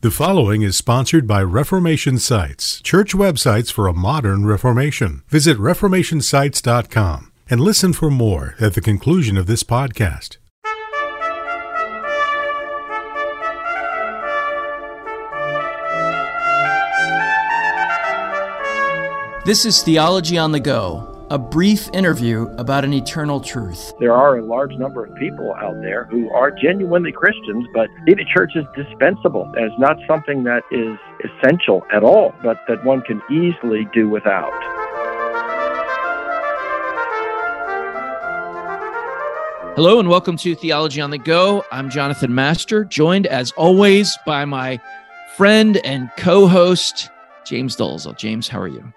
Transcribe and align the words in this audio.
The 0.00 0.12
following 0.12 0.62
is 0.62 0.76
sponsored 0.76 1.26
by 1.26 1.42
Reformation 1.42 2.20
Sites, 2.20 2.80
church 2.82 3.14
websites 3.14 3.72
for 3.72 3.88
a 3.88 3.92
modern 3.92 4.46
Reformation. 4.46 5.24
Visit 5.26 5.58
ReformationSites.com 5.58 7.32
and 7.50 7.60
listen 7.60 7.92
for 7.92 8.08
more 8.08 8.54
at 8.60 8.74
the 8.74 8.80
conclusion 8.80 9.36
of 9.36 9.46
this 9.48 9.64
podcast. 9.64 10.36
This 19.44 19.64
is 19.64 19.82
Theology 19.82 20.38
on 20.38 20.52
the 20.52 20.60
Go 20.60 21.07
a 21.30 21.38
brief 21.38 21.90
interview 21.92 22.48
about 22.56 22.86
an 22.86 22.94
eternal 22.94 23.38
truth. 23.38 23.92
There 24.00 24.14
are 24.14 24.38
a 24.38 24.42
large 24.42 24.72
number 24.72 25.04
of 25.04 25.14
people 25.16 25.54
out 25.56 25.78
there 25.82 26.04
who 26.04 26.30
are 26.30 26.50
genuinely 26.50 27.12
Christians, 27.12 27.66
but 27.74 27.90
the 28.06 28.24
church 28.32 28.52
is 28.54 28.64
dispensable 28.74 29.52
as 29.58 29.70
not 29.78 29.98
something 30.06 30.44
that 30.44 30.62
is 30.70 30.96
essential 31.22 31.84
at 31.92 32.02
all, 32.02 32.34
but 32.42 32.58
that 32.66 32.82
one 32.82 33.02
can 33.02 33.20
easily 33.30 33.86
do 33.92 34.08
without. 34.08 34.52
Hello 39.76 40.00
and 40.00 40.08
welcome 40.08 40.38
to 40.38 40.54
Theology 40.54 41.02
on 41.02 41.10
the 41.10 41.18
Go. 41.18 41.62
I'm 41.70 41.90
Jonathan 41.90 42.34
Master, 42.34 42.86
joined 42.86 43.26
as 43.26 43.52
always 43.52 44.16
by 44.24 44.46
my 44.46 44.80
friend 45.36 45.76
and 45.84 46.10
co 46.16 46.46
host, 46.48 47.10
James 47.44 47.76
Dolezal. 47.76 48.16
James, 48.16 48.48
how 48.48 48.60
are 48.60 48.66
you? 48.66 48.94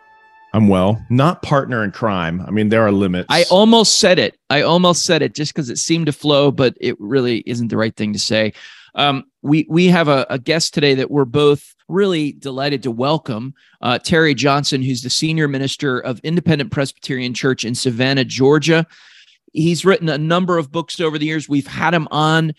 I'm 0.54 0.68
well, 0.68 1.04
not 1.10 1.42
partner 1.42 1.84
in 1.84 1.92
crime. 1.92 2.44
I 2.46 2.52
mean, 2.52 2.70
there 2.70 2.86
are 2.86 2.92
limits. 2.92 3.28
I 3.30 3.46
almost 3.50 4.00
said 4.00 4.20
it. 4.20 4.38
I 4.50 4.64
almost 4.64 5.06
said 5.06 5.22
it 5.22 5.34
just 5.34 5.54
because 5.54 5.70
it 5.70 5.78
seemed 5.78 6.08
to 6.08 6.12
flow, 6.12 6.52
but 6.52 6.76
it 6.82 7.00
really 7.00 7.40
isn't 7.46 7.70
the 7.70 7.78
right 7.78 7.96
thing 7.96 8.12
to 8.14 8.20
say. 8.20 8.54
Um, 8.96 9.24
we 9.42 9.66
we 9.70 9.88
have 9.88 10.10
a, 10.10 10.26
a, 10.30 10.38
guest 10.38 10.74
today 10.74 10.96
that 10.96 11.10
we're 11.10 11.24
both 11.24 11.74
really 11.88 12.34
delighted 12.34 12.84
to 12.84 12.92
welcome, 12.92 13.54
uh, 13.82 14.00
Terry 14.00 14.34
Johnson, 14.34 14.82
who's 14.82 15.02
the 15.02 15.10
senior 15.10 15.48
minister 15.48 16.00
of 16.00 16.20
Independent 16.20 16.72
Presbyterian 16.72 17.34
Church 17.34 17.64
in 17.64 17.74
Savannah, 17.74 18.26
Georgia. 18.26 18.86
He's 19.54 19.86
written 19.86 20.10
a 20.10 20.18
number 20.18 20.58
of 20.58 20.74
books 20.74 21.00
over 21.00 21.18
the 21.18 21.26
years. 21.26 21.48
We've 21.48 21.68
had 21.68 21.94
him 21.94 22.10
on 22.12 22.54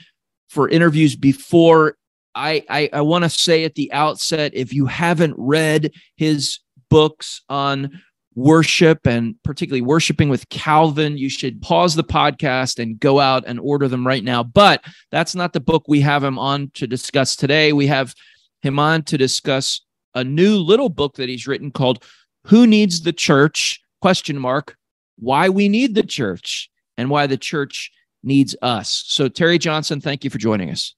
for 0.48 0.70
interviews 0.70 1.16
before. 1.16 1.97
I 2.34 2.64
I, 2.70 2.88
I 2.94 3.00
want 3.03 3.25
to 3.25 3.31
say 3.31 3.64
at 3.64 3.75
the 3.75 3.92
outset, 3.92 4.53
if 4.55 4.72
you 4.72 4.86
haven't 4.86 5.34
read 5.36 5.92
his 6.16 6.61
books 6.92 7.42
on 7.48 8.02
worship 8.34 9.06
and 9.06 9.34
particularly 9.42 9.82
worshiping 9.82 10.28
with 10.28 10.48
Calvin, 10.48 11.18
you 11.18 11.28
should 11.28 11.60
pause 11.60 11.94
the 11.94 12.04
podcast 12.04 12.78
and 12.78 12.98
go 13.00 13.20
out 13.20 13.44
and 13.46 13.60
order 13.60 13.88
them 13.88 14.06
right 14.06 14.24
now. 14.24 14.42
But 14.42 14.84
that's 15.10 15.34
not 15.34 15.52
the 15.52 15.60
book 15.60 15.84
we 15.88 16.00
have 16.00 16.22
him 16.24 16.38
on 16.38 16.70
to 16.74 16.86
discuss 16.86 17.36
today. 17.36 17.72
We 17.72 17.86
have 17.88 18.14
him 18.62 18.78
on 18.78 19.02
to 19.04 19.18
discuss 19.18 19.80
a 20.14 20.24
new 20.24 20.56
little 20.56 20.88
book 20.88 21.16
that 21.16 21.28
he's 21.28 21.46
written 21.46 21.70
called 21.70 22.04
Who 22.46 22.66
Needs 22.66 23.02
the 23.02 23.12
Church? 23.12 23.80
question 24.02 24.36
mark 24.36 24.76
why 25.16 25.48
we 25.48 25.68
need 25.68 25.94
the 25.94 26.02
church 26.02 26.68
and 26.98 27.08
why 27.08 27.26
the 27.26 27.38
church 27.38 27.90
needs 28.22 28.54
us. 28.60 29.04
So 29.06 29.28
Terry 29.28 29.56
Johnson, 29.56 30.00
thank 30.00 30.24
you 30.24 30.30
for 30.30 30.38
joining 30.38 30.70
us. 30.70 30.94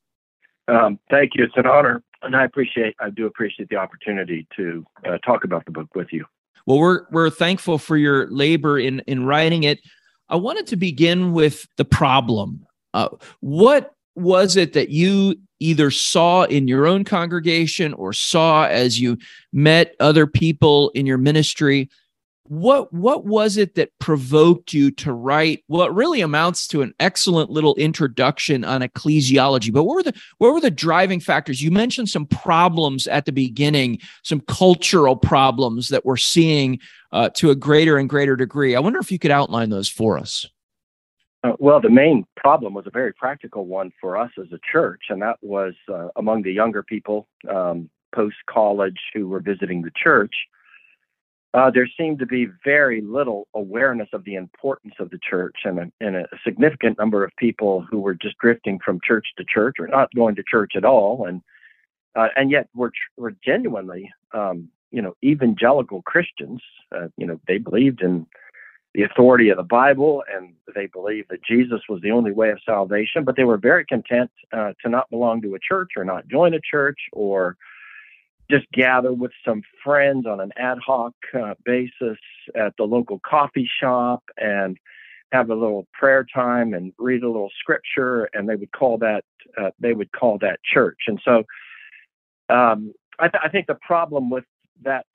Um, 0.67 0.99
thank 1.11 1.33
you. 1.35 1.45
It's 1.45 1.57
an 1.57 1.67
honor 1.67 2.03
and 2.25 2.37
I 2.37 2.45
appreciate 2.45 2.95
I 3.01 3.11
do 3.11 3.27
appreciate 3.27 3.69
the 3.69 3.77
opportunity 3.77 4.47
to 4.57 4.85
uh, 5.07 5.19
talk 5.19 5.45
about 5.45 5.65
the 5.65 5.71
book 5.71 5.95
with 5.95 6.13
you. 6.13 6.25
Well, 6.67 6.79
we're 6.79 7.07
we're 7.11 7.31
thankful 7.31 7.79
for 7.79 7.97
your 7.97 8.29
labor 8.31 8.79
in 8.79 9.01
in 9.01 9.25
writing 9.25 9.65
it. 9.65 9.81
I 10.29 10.37
wanted 10.37 10.67
to 10.69 10.77
begin 10.77 11.33
with 11.33 11.67
the 11.77 11.85
problem. 11.85 12.67
Uh, 12.95 13.09
what 13.41 13.95
was 14.15 14.57
it 14.57 14.73
that 14.73 14.89
you 14.91 15.37
either 15.61 15.91
saw 15.91 16.45
in 16.45 16.69
your 16.69 16.87
own 16.87 17.05
congregation 17.05 17.93
or 17.95 18.13
saw 18.13 18.67
as 18.67 19.01
you 19.01 19.19
met 19.53 19.95
other 20.01 20.27
people 20.27 20.91
in 20.91 21.07
your 21.07 21.19
ministry 21.19 21.89
what 22.47 22.93
what 22.93 23.25
was 23.25 23.57
it 23.57 23.75
that 23.75 23.91
provoked 23.99 24.75
you 24.75 24.91
to 24.91 25.13
write 25.13 25.65
what 25.67 25.95
really 25.95 26.21
amounts 26.21 26.67
to 26.69 26.83
an 26.83 26.93
excellent 27.01 27.51
little 27.51 27.75
introduction 27.77 28.65
on 28.65 28.83
ecclesiology? 28.83 29.73
But 29.73 29.85
what 29.85 29.97
were 29.97 30.03
the 30.03 30.15
what 30.39 30.53
were 30.53 30.61
the 30.61 30.71
driving 30.71 31.21
factors? 31.21 31.63
You 31.63 31.71
mentioned 31.71 32.11
some 32.11 32.27
problems 32.27 33.07
at 33.07 33.25
the 33.25 33.33
beginning 33.33 33.99
some 34.23 34.41
cultural 34.41 35.17
problems 35.17 35.89
that 35.89 36.05
we're 36.05 36.17
seeing 36.19 36.79
uh, 37.13 37.31
to 37.31 37.51
a 37.51 37.55
greater 37.55 37.97
and 37.97 38.09
greater 38.09 38.37
degree. 38.37 38.77
I 38.77 38.81
wonder 38.81 38.99
if 38.99 39.11
you 39.11 39.19
could 39.19 39.31
outline 39.31 39.71
those 39.71 39.89
for 39.89 40.19
us. 40.19 40.47
Uh, 41.43 41.53
well 41.59 41.81
the 41.81 41.91
main 41.91 42.27
problem 42.37 42.75
was 42.75 42.87
a 42.87 42.91
very 42.91 43.13
practical 43.15 43.67
one 43.67 43.91
for 44.01 44.19
us 44.19 44.31
as 44.39 44.53
a 44.53 44.59
church 44.71 45.05
and 45.09 45.23
that 45.23 45.37
was 45.41 45.75
uh, 45.91 46.09
among 46.17 46.43
the 46.43 46.53
younger 46.53 46.83
people 46.83 47.27
um, 47.49 47.89
post 48.15 48.37
college 48.49 48.99
who 49.15 49.29
were 49.29 49.41
visiting 49.41 49.83
the 49.83 49.91
church 49.97 50.35
uh, 51.55 51.71
there 51.71 51.89
seemed 51.97 52.19
to 52.19 52.27
be 52.27 52.49
very 52.65 53.01
little 53.01 53.47
awareness 53.55 54.09
of 54.13 54.25
the 54.25 54.35
importance 54.35 54.95
of 54.99 55.09
the 55.11 55.19
church, 55.19 55.55
and 55.65 55.79
a, 55.79 55.91
and 56.01 56.17
a, 56.17 56.27
significant 56.45 56.99
number 56.99 57.23
of 57.23 57.31
people 57.39 57.87
who 57.89 58.01
were 58.01 58.15
just 58.15 58.37
drifting 58.39 58.81
from 58.85 58.99
church 59.07 59.27
to 59.39 59.45
church 59.45 59.77
or 59.79 59.87
not 59.87 60.13
going 60.17 60.35
to 60.35 60.43
church 60.51 60.73
at 60.77 60.85
all, 60.85 61.27
and 61.27 61.41
uh, 62.17 62.29
and 62.35 62.51
yet 62.51 62.69
were 62.75 62.91
were 63.17 63.35
genuinely, 63.45 64.13
um, 64.33 64.69
you 64.91 65.01
know, 65.01 65.15
evangelical 65.23 66.03
Christians. 66.03 66.61
Uh, 66.91 67.07
you 67.17 67.27
know, 67.27 67.41
they 67.47 67.59
believed 67.59 68.03
in 68.03 68.27
the 68.95 69.05
authority 69.05 69.49
of 69.49 69.57
the 69.57 69.63
Bible, 69.63 70.25
and 70.35 70.55
they 70.75 70.87
believed 70.87 71.29
that 71.31 71.45
Jesus 71.45 71.83
was 71.89 72.01
the 72.03 72.11
only 72.11 72.33
way 72.33 72.51
of 72.51 72.59
salvation. 72.67 73.23
But 73.23 73.37
they 73.37 73.45
were 73.45 73.59
very 73.59 73.87
content 73.87 74.31
uh, 74.53 74.73
to 74.83 74.89
not 74.89 75.09
belong 75.09 75.41
to 75.43 75.55
a 75.55 75.61
church 75.61 75.91
or 75.97 76.05
not 76.05 76.27
join 76.27 76.53
a 76.53 76.61
church 76.61 76.99
or 77.13 77.57
just 78.51 78.71
gather 78.73 79.13
with 79.13 79.33
some 79.45 79.63
friends 79.83 80.27
on 80.27 80.41
an 80.41 80.53
ad 80.57 80.79
hoc 80.85 81.13
uh, 81.35 81.55
basis 81.65 82.19
at 82.55 82.75
the 82.77 82.85
local 82.85 83.21
coffee 83.21 83.69
shop 83.81 84.23
and 84.37 84.77
have 85.33 85.51
a 85.51 85.55
little 85.55 85.87
prayer 85.93 86.25
time 86.33 86.75
and 86.75 86.93
read 86.99 87.23
a 87.23 87.27
little 87.27 87.51
scripture 87.59 88.29
and 88.35 88.49
they 88.49 88.55
would 88.55 88.71
call 88.73 88.99
that 88.99 89.25
uh, 89.61 89.71
they 89.81 89.93
would 89.93 90.13
call 90.13 90.39
that 90.39 90.61
church. 90.63 90.99
And 91.07 91.21
so 91.25 91.45
um, 92.49 92.93
I, 93.19 93.29
th- 93.29 93.43
I, 93.43 93.49
think 93.49 93.67
the 93.67 93.75
problem 93.77 94.31
with 94.31 94.45
that 94.83 95.07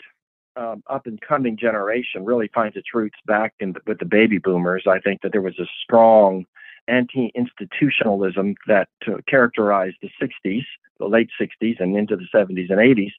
um, 0.56 0.84
up 0.88 1.06
and 1.06 1.22
coming 1.22 1.58
generation 1.58 2.26
really 2.26 2.50
finds 2.54 2.76
its 2.76 2.94
roots 2.94 3.18
back 3.26 3.54
in 3.60 3.74
the, 3.74 3.80
with 3.86 4.00
the 4.00 4.06
baby 4.06 4.40
boomers. 4.40 4.84
I 4.88 5.00
think 5.00 5.22
that 5.22 5.32
there 5.32 5.42
was 5.42 5.58
a 5.60 5.68
strong 5.84 6.46
anti-institutionalism 6.88 8.56
that 8.68 8.90
uh, 9.08 9.18
characterized 9.28 9.98
the 10.02 10.10
60s 10.22 10.66
the 11.00 11.08
late 11.08 11.30
60s 11.40 11.80
and 11.80 11.98
into 11.98 12.16
the 12.16 12.28
70s 12.34 12.70
and 12.70 12.80
80s 12.80 13.14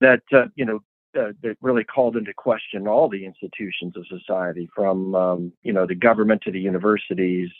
that 0.00 0.22
uh, 0.32 0.46
you 0.56 0.64
know 0.64 0.80
uh, 1.18 1.32
that 1.42 1.56
really 1.60 1.84
called 1.84 2.16
into 2.16 2.32
question 2.34 2.88
all 2.88 3.08
the 3.08 3.24
institutions 3.24 3.96
of 3.96 4.06
society, 4.06 4.68
from 4.74 5.14
um, 5.14 5.52
you 5.62 5.72
know 5.72 5.86
the 5.86 5.94
government 5.94 6.42
to 6.42 6.50
the 6.50 6.60
universities 6.60 7.50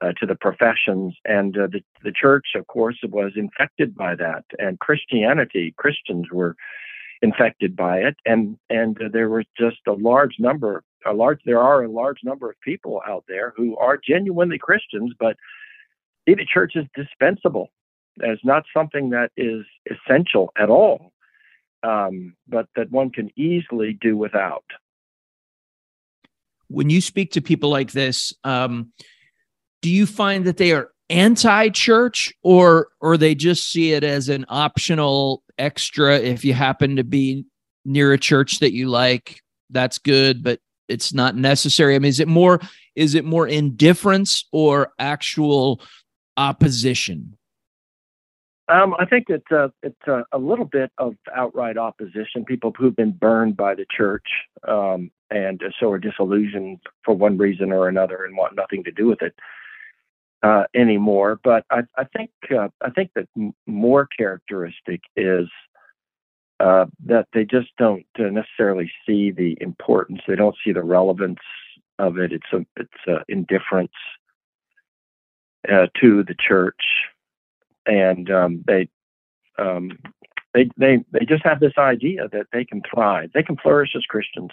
uh, 0.00 0.12
to 0.18 0.26
the 0.26 0.34
professions, 0.34 1.14
and 1.24 1.56
uh, 1.56 1.66
the 1.66 1.82
the 2.02 2.12
church, 2.12 2.46
of 2.54 2.66
course, 2.66 2.96
was 3.08 3.32
infected 3.36 3.94
by 3.94 4.14
that, 4.14 4.44
and 4.58 4.78
Christianity, 4.80 5.74
Christians 5.76 6.26
were 6.32 6.56
infected 7.22 7.76
by 7.76 7.98
it, 7.98 8.16
and 8.24 8.56
and 8.70 9.00
uh, 9.00 9.08
there 9.12 9.28
was 9.28 9.44
just 9.58 9.78
a 9.86 9.92
large 9.92 10.36
number, 10.38 10.82
a 11.06 11.12
large 11.12 11.40
there 11.44 11.60
are 11.60 11.82
a 11.82 11.90
large 11.90 12.18
number 12.24 12.50
of 12.50 12.56
people 12.60 13.00
out 13.06 13.24
there 13.28 13.52
who 13.56 13.76
are 13.76 13.98
genuinely 13.98 14.58
Christians, 14.58 15.12
but 15.18 15.36
the 16.26 16.36
church 16.52 16.72
is 16.74 16.86
dispensable 16.94 17.70
It's 18.18 18.44
not 18.44 18.64
something 18.74 19.10
that 19.10 19.30
is 19.36 19.64
essential 19.90 20.52
at 20.58 20.70
all, 20.70 21.12
um, 21.82 22.34
but 22.48 22.66
that 22.76 22.90
one 22.90 23.10
can 23.10 23.30
easily 23.36 23.96
do 24.00 24.16
without. 24.16 24.64
When 26.68 26.90
you 26.90 27.00
speak 27.00 27.32
to 27.32 27.40
people 27.40 27.70
like 27.70 27.92
this, 27.92 28.32
um, 28.42 28.92
do 29.82 29.90
you 29.90 30.06
find 30.06 30.44
that 30.46 30.56
they 30.56 30.72
are 30.72 30.90
anti-church, 31.08 32.32
or 32.42 32.88
or 33.00 33.16
they 33.16 33.36
just 33.36 33.70
see 33.70 33.92
it 33.92 34.02
as 34.02 34.28
an 34.28 34.44
optional 34.48 35.44
extra 35.58 36.18
if 36.18 36.44
you 36.44 36.54
happen 36.54 36.96
to 36.96 37.04
be 37.04 37.44
near 37.84 38.12
a 38.12 38.18
church 38.18 38.58
that 38.58 38.72
you 38.72 38.88
like? 38.88 39.40
That's 39.70 39.98
good, 39.98 40.42
but 40.42 40.60
it's 40.88 41.12
not 41.12 41.36
necessary. 41.36 41.94
I 41.94 41.98
mean, 41.98 42.08
is 42.08 42.20
it 42.20 42.28
more 42.28 42.60
is 42.94 43.14
it 43.14 43.24
more 43.24 43.46
indifference 43.46 44.46
or 44.52 44.92
actual 44.98 45.80
opposition? 46.36 47.36
Um, 48.68 48.94
I 48.98 49.04
think 49.04 49.26
it's 49.28 49.50
a, 49.52 49.72
it's 49.84 50.08
a, 50.08 50.24
a, 50.32 50.38
little 50.38 50.64
bit 50.64 50.90
of 50.98 51.14
outright 51.32 51.78
opposition. 51.78 52.44
People 52.44 52.72
who've 52.76 52.96
been 52.96 53.12
burned 53.12 53.56
by 53.56 53.76
the 53.76 53.86
church 53.96 54.26
um, 54.66 55.12
and 55.30 55.62
so 55.78 55.92
are 55.92 55.98
disillusioned 55.98 56.80
for 57.04 57.14
one 57.14 57.38
reason 57.38 57.70
or 57.70 57.88
another 57.88 58.24
and 58.24 58.36
want 58.36 58.56
nothing 58.56 58.82
to 58.82 58.90
do 58.90 59.06
with 59.06 59.22
it 59.22 59.34
uh, 60.42 60.64
anymore. 60.74 61.38
But 61.44 61.64
I, 61.70 61.82
I 61.96 62.04
think 62.16 62.30
uh, 62.50 62.68
I 62.82 62.90
think 62.90 63.10
that 63.14 63.28
m- 63.36 63.54
more 63.66 64.08
characteristic 64.18 65.00
is 65.16 65.48
uh, 66.60 66.86
that 67.04 67.28
they 67.32 67.44
just 67.44 67.68
don't 67.78 68.06
uh, 68.18 68.24
necessarily 68.24 68.90
see 69.06 69.30
the 69.30 69.56
importance. 69.60 70.20
They 70.26 70.36
don't 70.36 70.56
see 70.64 70.72
the 70.72 70.82
relevance 70.82 71.40
of 71.98 72.18
it. 72.18 72.32
It's 72.32 72.52
a 72.52 72.66
it's 72.76 73.06
a 73.06 73.24
indifference 73.28 73.92
uh, 75.68 75.86
to 76.00 76.22
the 76.22 76.34
church 76.38 76.82
and 77.86 78.30
um, 78.30 78.64
they 78.66 78.88
um, 79.58 79.98
they 80.54 80.68
they 80.76 81.04
they 81.12 81.24
just 81.24 81.44
have 81.44 81.60
this 81.60 81.78
idea 81.78 82.28
that 82.28 82.46
they 82.52 82.64
can 82.64 82.82
thrive, 82.82 83.30
they 83.32 83.42
can 83.42 83.56
flourish 83.56 83.94
as 83.96 84.04
Christians, 84.04 84.50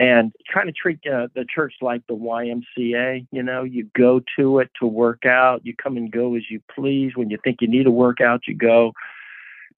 and 0.00 0.32
trying 0.46 0.66
to 0.66 0.72
treat 0.72 0.98
uh, 1.06 1.28
the 1.34 1.46
church 1.48 1.74
like 1.80 2.02
the 2.06 2.16
YMCA. 2.16 3.26
You 3.30 3.42
know, 3.42 3.62
you 3.62 3.88
go 3.96 4.20
to 4.38 4.58
it 4.58 4.70
to 4.80 4.86
work 4.86 5.24
out, 5.24 5.64
you 5.64 5.74
come 5.74 5.96
and 5.96 6.10
go 6.10 6.34
as 6.34 6.50
you 6.50 6.60
please. 6.74 7.12
When 7.14 7.30
you 7.30 7.38
think 7.42 7.58
you 7.60 7.68
need 7.68 7.86
a 7.86 7.92
workout, 7.92 8.42
you 8.46 8.54
go. 8.54 8.92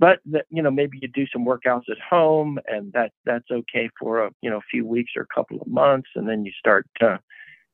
But 0.01 0.21
the, 0.25 0.45
you 0.51 0.63
know, 0.63 0.71
maybe 0.71 0.99
you 1.03 1.09
do 1.09 1.27
some 1.33 1.45
workouts 1.45 1.89
at 1.91 1.99
home, 1.99 2.59
and 2.67 2.93
that 2.93 3.13
that's 3.25 3.51
okay 3.51 3.91
for 3.99 4.25
a 4.25 4.31
you 4.43 4.51
know 4.51 4.61
few 4.71 4.87
weeks 4.87 5.13
or 5.17 5.23
a 5.23 5.35
couple 5.35 5.61
of 5.61 5.67
months, 5.67 6.09
and 6.15 6.29
then 6.29 6.45
you 6.45 6.53
start, 6.59 6.87
uh, 7.01 7.19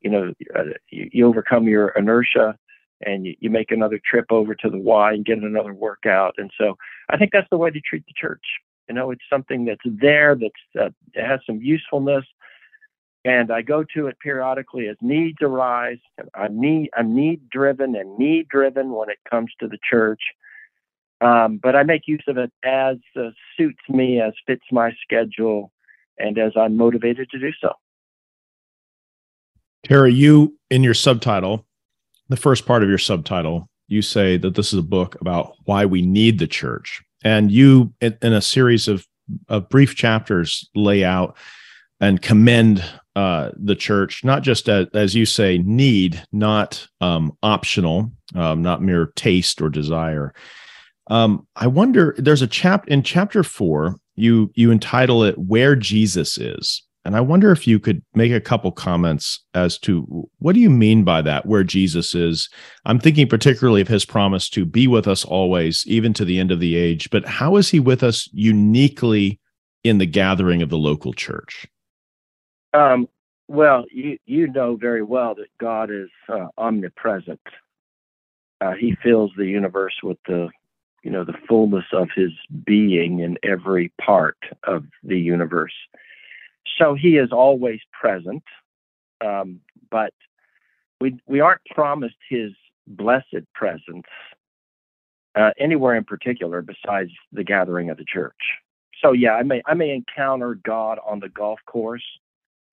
you 0.01 0.09
know, 0.09 0.33
uh, 0.55 0.63
you, 0.89 1.09
you 1.11 1.27
overcome 1.27 1.67
your 1.67 1.89
inertia 1.89 2.57
and 3.05 3.25
you, 3.25 3.35
you 3.39 3.49
make 3.49 3.71
another 3.71 3.99
trip 4.03 4.25
over 4.29 4.55
to 4.55 4.69
the 4.69 4.77
Y 4.77 5.13
and 5.13 5.25
get 5.25 5.37
another 5.37 5.73
workout. 5.73 6.33
And 6.37 6.51
so 6.59 6.77
I 7.09 7.17
think 7.17 7.31
that's 7.31 7.49
the 7.51 7.57
way 7.57 7.69
to 7.69 7.81
treat 7.81 8.05
the 8.05 8.13
church. 8.15 8.43
You 8.87 8.95
know, 8.95 9.11
it's 9.11 9.23
something 9.29 9.65
that's 9.65 9.81
there, 9.85 10.35
that's 10.35 10.53
uh, 10.79 10.89
it 11.13 11.25
has 11.25 11.39
some 11.45 11.59
usefulness, 11.61 12.25
and 13.23 13.51
I 13.51 13.63
go 13.63 13.83
to 13.95 14.07
it 14.07 14.17
periodically 14.19 14.87
as 14.87 14.97
needs 15.01 15.37
arise. 15.41 15.97
I'm 16.35 16.59
need 16.59 16.89
I'm 16.95 17.15
need 17.15 17.49
driven 17.49 17.95
and 17.95 18.17
need 18.17 18.47
driven 18.47 18.91
when 18.91 19.09
it 19.09 19.17
comes 19.29 19.51
to 19.59 19.67
the 19.67 19.79
church. 19.89 20.21
Um, 21.21 21.59
but 21.61 21.75
I 21.75 21.83
make 21.83 22.03
use 22.07 22.23
of 22.27 22.37
it 22.37 22.51
as 22.63 22.97
uh, 23.15 23.29
suits 23.57 23.81
me, 23.89 24.19
as 24.19 24.33
fits 24.45 24.65
my 24.71 24.91
schedule, 25.01 25.71
and 26.17 26.37
as 26.37 26.53
I'm 26.57 26.75
motivated 26.77 27.29
to 27.31 27.39
do 27.39 27.51
so. 27.61 27.71
Terry, 29.83 30.13
you 30.13 30.57
in 30.69 30.83
your 30.83 30.93
subtitle 30.93 31.65
the 32.29 32.37
first 32.37 32.65
part 32.65 32.83
of 32.83 32.89
your 32.89 32.97
subtitle, 32.97 33.69
you 33.87 34.01
say 34.01 34.37
that 34.37 34.55
this 34.55 34.73
is 34.73 34.79
a 34.79 34.83
book 34.83 35.19
about 35.21 35.53
why 35.65 35.85
we 35.85 36.01
need 36.01 36.39
the 36.39 36.47
church. 36.47 37.03
And 37.23 37.51
you, 37.51 37.93
in, 38.01 38.17
in 38.21 38.33
a 38.33 38.41
series 38.41 38.87
of, 38.87 39.07
of 39.47 39.69
brief 39.69 39.95
chapters, 39.95 40.67
lay 40.75 41.03
out 41.03 41.37
and 41.99 42.21
commend 42.21 42.83
uh, 43.15 43.51
the 43.55 43.75
church, 43.75 44.23
not 44.23 44.43
just 44.43 44.67
as, 44.67 44.87
as 44.93 45.15
you 45.15 45.25
say, 45.25 45.59
need, 45.59 46.21
not 46.31 46.87
um, 46.99 47.37
optional, 47.41 48.11
um, 48.33 48.61
not 48.61 48.81
mere 48.81 49.07
taste 49.15 49.61
or 49.61 49.69
desire. 49.69 50.33
Um, 51.07 51.47
I 51.55 51.67
wonder. 51.67 52.15
There's 52.17 52.41
a 52.41 52.47
chap 52.47 52.87
in 52.87 53.03
chapter 53.03 53.43
four. 53.43 53.95
You 54.15 54.51
you 54.55 54.71
entitle 54.71 55.23
it 55.23 55.37
"Where 55.37 55.75
Jesus 55.75 56.37
Is," 56.37 56.83
And 57.05 57.15
I 57.15 57.21
wonder 57.21 57.51
if 57.51 57.67
you 57.67 57.79
could 57.79 58.03
make 58.15 58.31
a 58.31 58.41
couple 58.41 58.71
comments 58.71 59.39
as 59.53 59.77
to 59.79 60.27
what 60.39 60.53
do 60.53 60.59
you 60.59 60.71
mean 60.71 61.03
by 61.03 61.21
that, 61.21 61.45
where 61.45 61.63
Jesus 61.63 62.15
is? 62.15 62.49
I'm 62.83 62.99
thinking 62.99 63.29
particularly 63.29 63.79
of 63.79 63.87
his 63.87 64.05
promise 64.05 64.49
to 64.49 64.65
be 64.65 64.87
with 64.87 65.07
us 65.07 65.23
always, 65.23 65.83
even 65.85 66.13
to 66.13 66.25
the 66.25 66.39
end 66.39 66.51
of 66.51 66.59
the 66.59 66.75
age. 66.75 67.11
But 67.11 67.25
how 67.25 67.57
is 67.57 67.69
he 67.69 67.79
with 67.79 68.01
us 68.01 68.27
uniquely 68.33 69.39
in 69.83 69.99
the 69.99 70.07
gathering 70.07 70.63
of 70.63 70.69
the 70.69 70.79
local 70.79 71.13
church? 71.13 71.67
Um, 72.73 73.07
well, 73.47 73.85
you, 73.91 74.17
you 74.25 74.47
know 74.47 74.75
very 74.75 75.03
well 75.03 75.35
that 75.35 75.55
God 75.59 75.91
is 75.91 76.09
uh, 76.27 76.47
omnipresent. 76.57 77.39
Uh, 78.59 78.71
he 78.71 78.97
fills 79.03 79.31
the 79.37 79.45
universe 79.45 79.93
with 80.01 80.17
the 80.27 80.49
you 81.05 81.11
know 81.11 81.23
the 81.23 81.37
fullness 81.47 81.85
of 81.93 82.09
his 82.13 82.31
being 82.65 83.19
in 83.19 83.37
every 83.43 83.93
part 84.01 84.37
of 84.65 84.83
the 85.03 85.19
universe 85.19 85.71
so 86.77 86.93
he 86.93 87.17
is 87.17 87.31
always 87.31 87.79
present, 87.91 88.43
um, 89.23 89.61
but 89.89 90.13
we 90.99 91.17
we 91.25 91.39
aren't 91.39 91.63
promised 91.73 92.15
his 92.29 92.51
blessed 92.87 93.45
presence 93.53 94.05
uh, 95.35 95.51
anywhere 95.59 95.95
in 95.95 96.03
particular 96.03 96.61
besides 96.61 97.11
the 97.31 97.43
gathering 97.43 97.89
of 97.89 97.97
the 97.97 98.05
church. 98.05 98.33
So 99.01 99.11
yeah, 99.11 99.33
I 99.33 99.43
may 99.43 99.61
I 99.65 99.73
may 99.73 99.91
encounter 99.91 100.55
God 100.55 100.99
on 101.05 101.19
the 101.19 101.29
golf 101.29 101.59
course. 101.65 102.05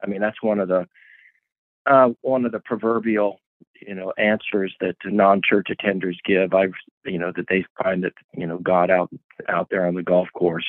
I 0.03 0.07
mean 0.07 0.21
that's 0.21 0.43
one 0.43 0.59
of 0.59 0.69
the 0.69 0.89
uh, 1.87 2.11
one 2.23 2.45
of 2.45 2.53
the 2.53 2.61
proverbial 2.61 3.41
you 3.81 3.95
know 3.95 4.13
answers 4.19 4.75
that 4.81 4.97
non-church 5.05 5.69
attenders 5.71 6.17
give. 6.25 6.55
I've 6.55 6.75
you 7.05 7.19
know 7.19 7.33
that 7.37 7.47
they 7.49 7.65
find 7.83 8.05
that 8.05 8.15
you 8.37 8.47
know 8.47 8.59
God 8.59 8.91
out 8.91 9.11
out 9.49 9.69
there 9.71 9.87
on 9.87 9.95
the 9.95 10.03
golf 10.03 10.29
course 10.35 10.67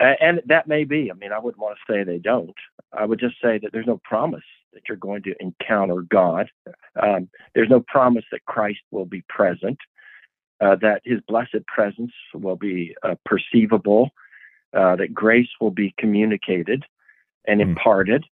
and 0.00 0.40
that 0.46 0.66
may 0.66 0.84
be. 0.84 1.10
I 1.10 1.14
mean, 1.14 1.32
I 1.32 1.38
wouldn't 1.38 1.60
want 1.60 1.76
to 1.76 1.92
say 1.92 2.04
they 2.04 2.18
don't. 2.18 2.54
I 2.92 3.04
would 3.04 3.20
just 3.20 3.36
say 3.42 3.58
that 3.58 3.70
there's 3.72 3.86
no 3.86 4.00
promise 4.04 4.44
that 4.72 4.82
you're 4.88 4.96
going 4.96 5.22
to 5.24 5.34
encounter 5.40 6.02
God. 6.02 6.48
Um, 7.00 7.28
there's 7.54 7.68
no 7.68 7.80
promise 7.86 8.24
that 8.32 8.44
Christ 8.46 8.80
will 8.90 9.04
be 9.04 9.22
present, 9.28 9.78
uh, 10.60 10.76
that 10.76 11.02
his 11.04 11.20
blessed 11.28 11.66
presence 11.66 12.12
will 12.32 12.56
be 12.56 12.94
uh, 13.02 13.16
perceivable, 13.26 14.10
uh, 14.74 14.96
that 14.96 15.12
grace 15.12 15.48
will 15.60 15.70
be 15.70 15.94
communicated 15.98 16.84
and 17.46 17.60
hmm. 17.60 17.70
imparted. 17.70 18.24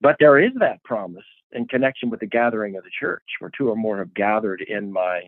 But 0.00 0.16
there 0.18 0.38
is 0.38 0.52
that 0.60 0.82
promise 0.84 1.24
in 1.52 1.66
connection 1.66 2.10
with 2.10 2.20
the 2.20 2.26
gathering 2.26 2.76
of 2.76 2.84
the 2.84 2.90
church, 2.90 3.24
where 3.38 3.50
two 3.56 3.68
or 3.68 3.76
more 3.76 3.98
have 3.98 4.14
gathered 4.14 4.60
in 4.62 4.92
my 4.92 5.26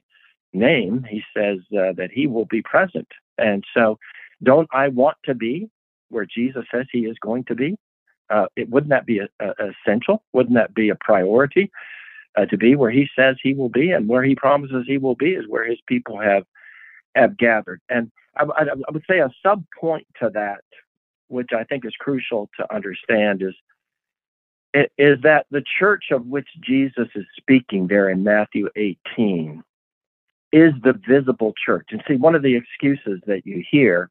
name. 0.53 1.05
He 1.09 1.23
says 1.37 1.59
uh, 1.73 1.93
that 1.97 2.11
he 2.13 2.27
will 2.27 2.47
be 2.47 2.63
present. 2.63 3.09
And 3.39 3.65
so, 3.75 3.99
don't 4.43 4.69
I 4.73 4.89
want 4.89 5.17
to 5.25 5.35
be 5.35 5.69
where 6.11 6.27
Jesus 6.27 6.65
says 6.73 6.87
he 6.93 7.01
is 7.01 7.17
going 7.21 7.45
to 7.45 7.55
be? 7.55 7.77
Uh, 8.31 8.47
it, 8.57 8.69
wouldn't 8.69 8.91
that 8.91 9.07
be 9.07 9.19
a, 9.19 9.29
a 9.41 9.73
essential? 9.87 10.23
Wouldn't 10.33 10.55
that 10.55 10.75
be 10.75 10.91
a 10.91 10.97
priority 10.97 11.71
uh, 12.37 12.47
to 12.47 12.57
be 12.57 12.75
where 12.77 12.91
he 12.91 13.09
says 13.17 13.37
he 13.43 13.55
will 13.55 13.69
be 13.69 13.91
and 13.91 14.09
where 14.09 14.23
he 14.23 14.35
promises 14.35 14.85
he 14.87 14.99
will 14.99 15.15
be 15.15 15.31
is 15.31 15.49
where 15.49 15.65
his 15.65 15.79
people 15.87 16.19
have 16.19 16.45
have 17.15 17.37
gathered. 17.37 17.81
And 17.89 18.11
I, 18.37 18.45
I, 18.45 18.63
I 18.63 18.91
would 18.91 19.05
say 19.09 19.19
a 19.19 19.31
sub 19.43 19.65
point 19.79 20.07
to 20.23 20.31
that, 20.33 20.63
which 21.29 21.51
I 21.55 21.65
think 21.65 21.85
is 21.85 21.95
crucial 21.99 22.49
to 22.59 22.75
understand, 22.75 23.43
is 23.43 23.55
is 24.75 25.21
that 25.23 25.47
the 25.51 25.63
church 25.79 26.05
of 26.11 26.27
which 26.27 26.49
Jesus 26.61 27.09
is 27.15 27.27
speaking 27.37 27.89
there 27.89 28.09
in 28.09 28.25
Matthew 28.25 28.69
18 28.77 29.63
is 30.53 30.73
the 30.83 30.99
visible 31.09 31.55
church. 31.65 31.89
And 31.91 32.03
see, 32.07 32.17
one 32.17 32.35
of 32.35 32.43
the 32.43 32.57
excuses 32.57 33.21
that 33.27 33.47
you 33.47 33.63
hear 33.71 34.11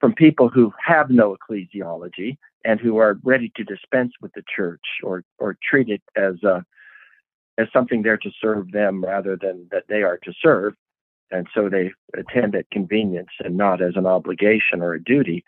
from 0.00 0.14
people 0.14 0.48
who 0.48 0.72
have 0.84 1.10
no 1.10 1.36
ecclesiology 1.36 2.38
and 2.64 2.80
who 2.80 2.98
are 2.98 3.18
ready 3.22 3.52
to 3.56 3.64
dispense 3.64 4.12
with 4.20 4.32
the 4.34 4.44
church 4.54 4.84
or 5.02 5.24
or 5.38 5.56
treat 5.62 5.88
it 5.88 6.02
as 6.16 6.42
a 6.42 6.64
as 7.58 7.68
something 7.72 8.02
there 8.02 8.16
to 8.16 8.30
serve 8.40 8.72
them 8.72 9.04
rather 9.04 9.36
than 9.36 9.66
that 9.70 9.84
they 9.88 10.02
are 10.02 10.18
to 10.18 10.32
serve 10.42 10.74
and 11.30 11.46
so 11.54 11.68
they 11.68 11.92
attend 12.16 12.54
at 12.54 12.70
convenience 12.70 13.30
and 13.44 13.56
not 13.56 13.80
as 13.80 13.94
an 13.96 14.06
obligation 14.06 14.80
or 14.80 14.94
a 14.94 15.02
duty 15.02 15.44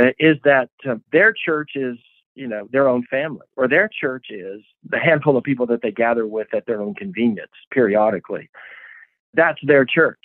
uh, 0.00 0.10
is 0.18 0.36
that 0.44 0.70
uh, 0.88 0.96
their 1.12 1.32
church 1.32 1.72
is 1.74 1.96
you 2.38 2.46
know 2.46 2.68
their 2.72 2.88
own 2.88 3.04
family 3.10 3.46
or 3.56 3.68
their 3.68 3.88
church 3.88 4.26
is 4.30 4.60
the 4.88 4.98
handful 4.98 5.36
of 5.36 5.44
people 5.44 5.66
that 5.66 5.82
they 5.82 5.90
gather 5.90 6.26
with 6.26 6.48
at 6.54 6.66
their 6.66 6.80
own 6.80 6.94
convenience 6.94 7.52
periodically 7.70 8.48
that's 9.34 9.60
their 9.62 9.84
church 9.84 10.24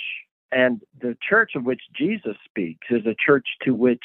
and 0.54 0.82
the 1.02 1.18
church 1.28 1.52
of 1.56 1.66
which 1.66 1.82
Jesus 1.96 2.36
speaks 2.46 2.88
is 2.90 3.06
a 3.06 3.16
church 3.26 3.48
to 3.64 3.74
which 3.74 4.04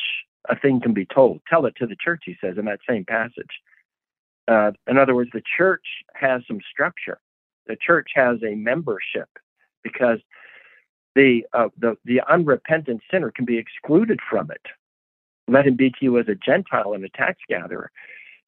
a 0.48 0.58
thing 0.58 0.80
can 0.80 0.94
be 0.94 1.04
told. 1.04 1.40
Tell 1.48 1.66
it 1.66 1.74
to 1.76 1.86
the 1.86 1.96
church, 1.96 2.22
he 2.24 2.36
says 2.40 2.56
in 2.58 2.64
that 2.64 2.80
same 2.88 3.04
passage. 3.04 3.60
Uh, 4.46 4.72
in 4.86 4.96
other 4.96 5.14
words, 5.14 5.30
the 5.32 5.42
church 5.56 5.84
has 6.14 6.42
some 6.48 6.60
structure. 6.70 7.20
The 7.66 7.76
church 7.76 8.08
has 8.14 8.38
a 8.42 8.54
membership 8.54 9.28
because 9.82 10.20
the 11.14 11.44
uh, 11.52 11.68
the 11.78 11.96
the 12.06 12.22
unrepentant 12.30 13.02
sinner 13.10 13.30
can 13.30 13.44
be 13.44 13.58
excluded 13.58 14.20
from 14.30 14.50
it. 14.50 14.62
Let 15.48 15.66
him 15.66 15.76
be 15.76 15.90
to 15.90 15.96
you 16.00 16.18
as 16.18 16.28
a 16.28 16.34
Gentile 16.34 16.92
and 16.92 17.04
a 17.04 17.08
tax 17.10 17.38
gatherer. 17.48 17.90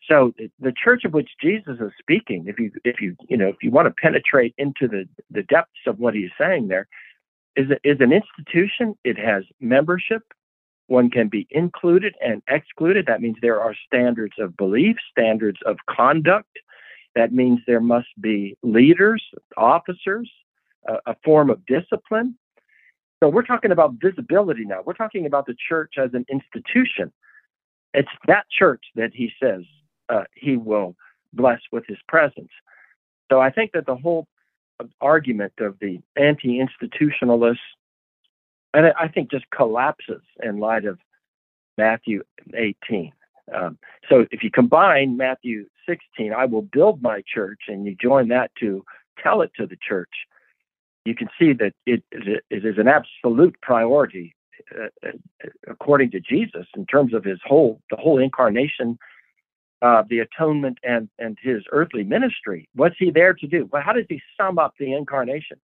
So 0.09 0.33
the 0.59 0.73
church 0.73 1.05
of 1.05 1.13
which 1.13 1.31
Jesus 1.41 1.79
is 1.81 1.93
speaking, 1.99 2.45
if 2.47 2.59
you 2.59 2.73
if 2.85 3.01
you 3.01 3.17
you 3.29 3.37
know 3.37 3.49
if 3.49 3.57
you 3.63 3.71
want 3.71 3.87
to 3.87 3.95
penetrate 4.03 4.55
into 4.59 4.89
the 4.89 5.09
the 5.31 5.43
depths 5.43 5.87
of 5.87 5.99
what 5.99 6.15
he's 6.15 6.31
saying 6.39 6.69
there, 6.69 6.89
is, 7.57 7.67
is 7.85 7.99
an 8.01 8.13
institution. 8.13 8.97
It 9.05 9.19
has 9.19 9.45
membership. 9.61 10.23
One 10.87 11.11
can 11.11 11.29
be 11.29 11.47
included 11.51 12.15
and 12.21 12.43
excluded. 12.49 13.07
That 13.07 13.21
means 13.21 13.37
there 13.41 13.61
are 13.61 13.75
standards 13.87 14.35
of 14.39 14.57
belief, 14.57 14.97
standards 15.11 15.59
of 15.65 15.77
conduct. 15.89 16.51
That 17.15 17.33
means 17.33 17.61
there 17.67 17.81
must 17.81 18.09
be 18.21 18.57
leaders, 18.63 19.23
officers, 19.57 20.31
a, 20.89 20.95
a 21.07 21.17
form 21.25 21.51
of 21.51 21.65
discipline. 21.67 22.37
So 23.23 23.29
we're 23.29 23.45
talking 23.45 23.71
about 23.71 23.95
visibility 24.03 24.65
now. 24.65 24.81
We're 24.85 24.95
talking 24.95 25.27
about 25.27 25.47
the 25.47 25.55
church 25.69 25.95
as 25.99 26.11
an 26.15 26.25
institution. 26.31 27.13
It's 27.93 28.09
that 28.27 28.47
church 28.51 28.85
that 28.95 29.11
he 29.15 29.31
says 29.43 29.63
uh, 30.09 30.25
he 30.35 30.57
will 30.57 30.97
bless 31.33 31.61
with 31.71 31.85
his 31.87 31.99
presence. 32.09 32.51
So 33.31 33.41
I 33.41 33.51
think 33.51 33.73
that 33.73 33.87
the 33.87 33.97
whole 33.97 34.27
argument 35.01 35.53
of 35.59 35.79
the 35.81 36.01
anti-institutionalists, 36.17 37.59
and 38.73 38.93
I 38.99 39.09
think 39.09 39.31
just 39.31 39.45
collapses 39.51 40.23
in 40.43 40.59
light 40.59 40.85
of 40.85 40.99
Matthew 41.77 42.23
18. 42.55 43.13
Um, 43.55 43.79
so 44.09 44.27
if 44.31 44.43
you 44.43 44.51
combine 44.51 45.17
Matthew 45.17 45.67
16, 45.89 46.33
I 46.33 46.45
will 46.47 46.63
build 46.63 47.03
my 47.03 47.23
church, 47.33 47.63
and 47.69 47.85
you 47.85 47.97
join 48.01 48.29
that 48.29 48.53
to 48.61 48.85
tell 49.23 49.43
it 49.43 49.51
to 49.57 49.67
the 49.67 49.77
church, 49.77 50.11
you 51.05 51.15
can 51.15 51.29
see 51.39 51.53
that 51.55 51.73
it, 51.87 52.03
it 52.11 52.43
is 52.51 52.79
an 52.79 52.89
absolute 52.89 53.57
priority 53.63 54.35
uh, 54.79 55.09
uh, 55.09 55.49
according 55.69 56.11
to 56.11 56.21
Jesus 56.21 56.67
in 56.77 56.87
terms 56.87 57.15
of 57.15 57.25
his 57.25 57.39
whole 57.45 57.81
the 57.91 57.97
whole 57.97 58.19
incarnation, 58.19 58.99
uh, 59.83 60.03
the 60.09 60.19
atonement, 60.19 60.79
and 60.83 61.09
and 61.19 61.39
his 61.43 61.63
earthly 61.73 62.05
ministry. 62.05 62.69
What's 62.75 62.97
he 62.99 63.11
there 63.11 63.35
to 63.35 63.47
do? 63.47 63.69
Well, 63.73 63.83
how 63.83 63.93
does 63.93 64.05
he 64.09 64.21
sum 64.37 64.59
up 64.59 64.75
the 64.79 64.93
incarnation? 64.93 65.59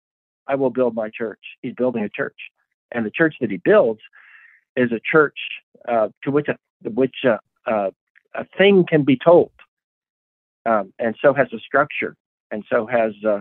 I 0.47 0.55
will 0.55 0.71
build 0.71 0.95
my 0.95 1.11
church. 1.11 1.41
He's 1.63 1.75
building 1.75 2.05
a 2.05 2.09
church, 2.09 2.37
and 2.93 3.05
the 3.05 3.11
church 3.11 3.35
that 3.41 3.51
he 3.51 3.57
builds 3.57 4.01
is 4.77 4.93
a 4.93 5.01
church 5.01 5.39
uh, 5.89 6.09
to 6.23 6.31
which 6.31 6.49
a 6.49 6.57
which 6.89 7.17
a, 7.25 7.41
uh, 7.71 7.91
a 8.35 8.45
thing 8.57 8.85
can 8.89 9.05
be 9.05 9.19
told, 9.23 9.51
um, 10.67 10.93
and 10.99 11.17
so 11.21 11.35
has 11.35 11.49
a 11.53 11.59
structure, 11.59 12.17
and 12.51 12.65
so 12.71 12.87
has 12.87 13.13
uh, 13.27 13.41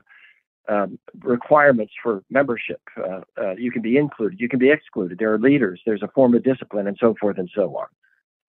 um, 0.69 0.97
requirements 1.21 1.93
for 2.01 2.23
membership. 2.29 2.81
Uh, 2.97 3.21
uh, 3.39 3.55
you 3.57 3.71
can 3.71 3.81
be 3.81 3.97
included, 3.97 4.39
you 4.39 4.49
can 4.49 4.59
be 4.59 4.69
excluded. 4.69 5.17
There 5.17 5.33
are 5.33 5.39
leaders, 5.39 5.81
there's 5.85 6.03
a 6.03 6.07
form 6.09 6.33
of 6.35 6.43
discipline, 6.43 6.87
and 6.87 6.97
so 6.99 7.15
forth 7.19 7.37
and 7.37 7.49
so 7.53 7.75
on. 7.77 7.87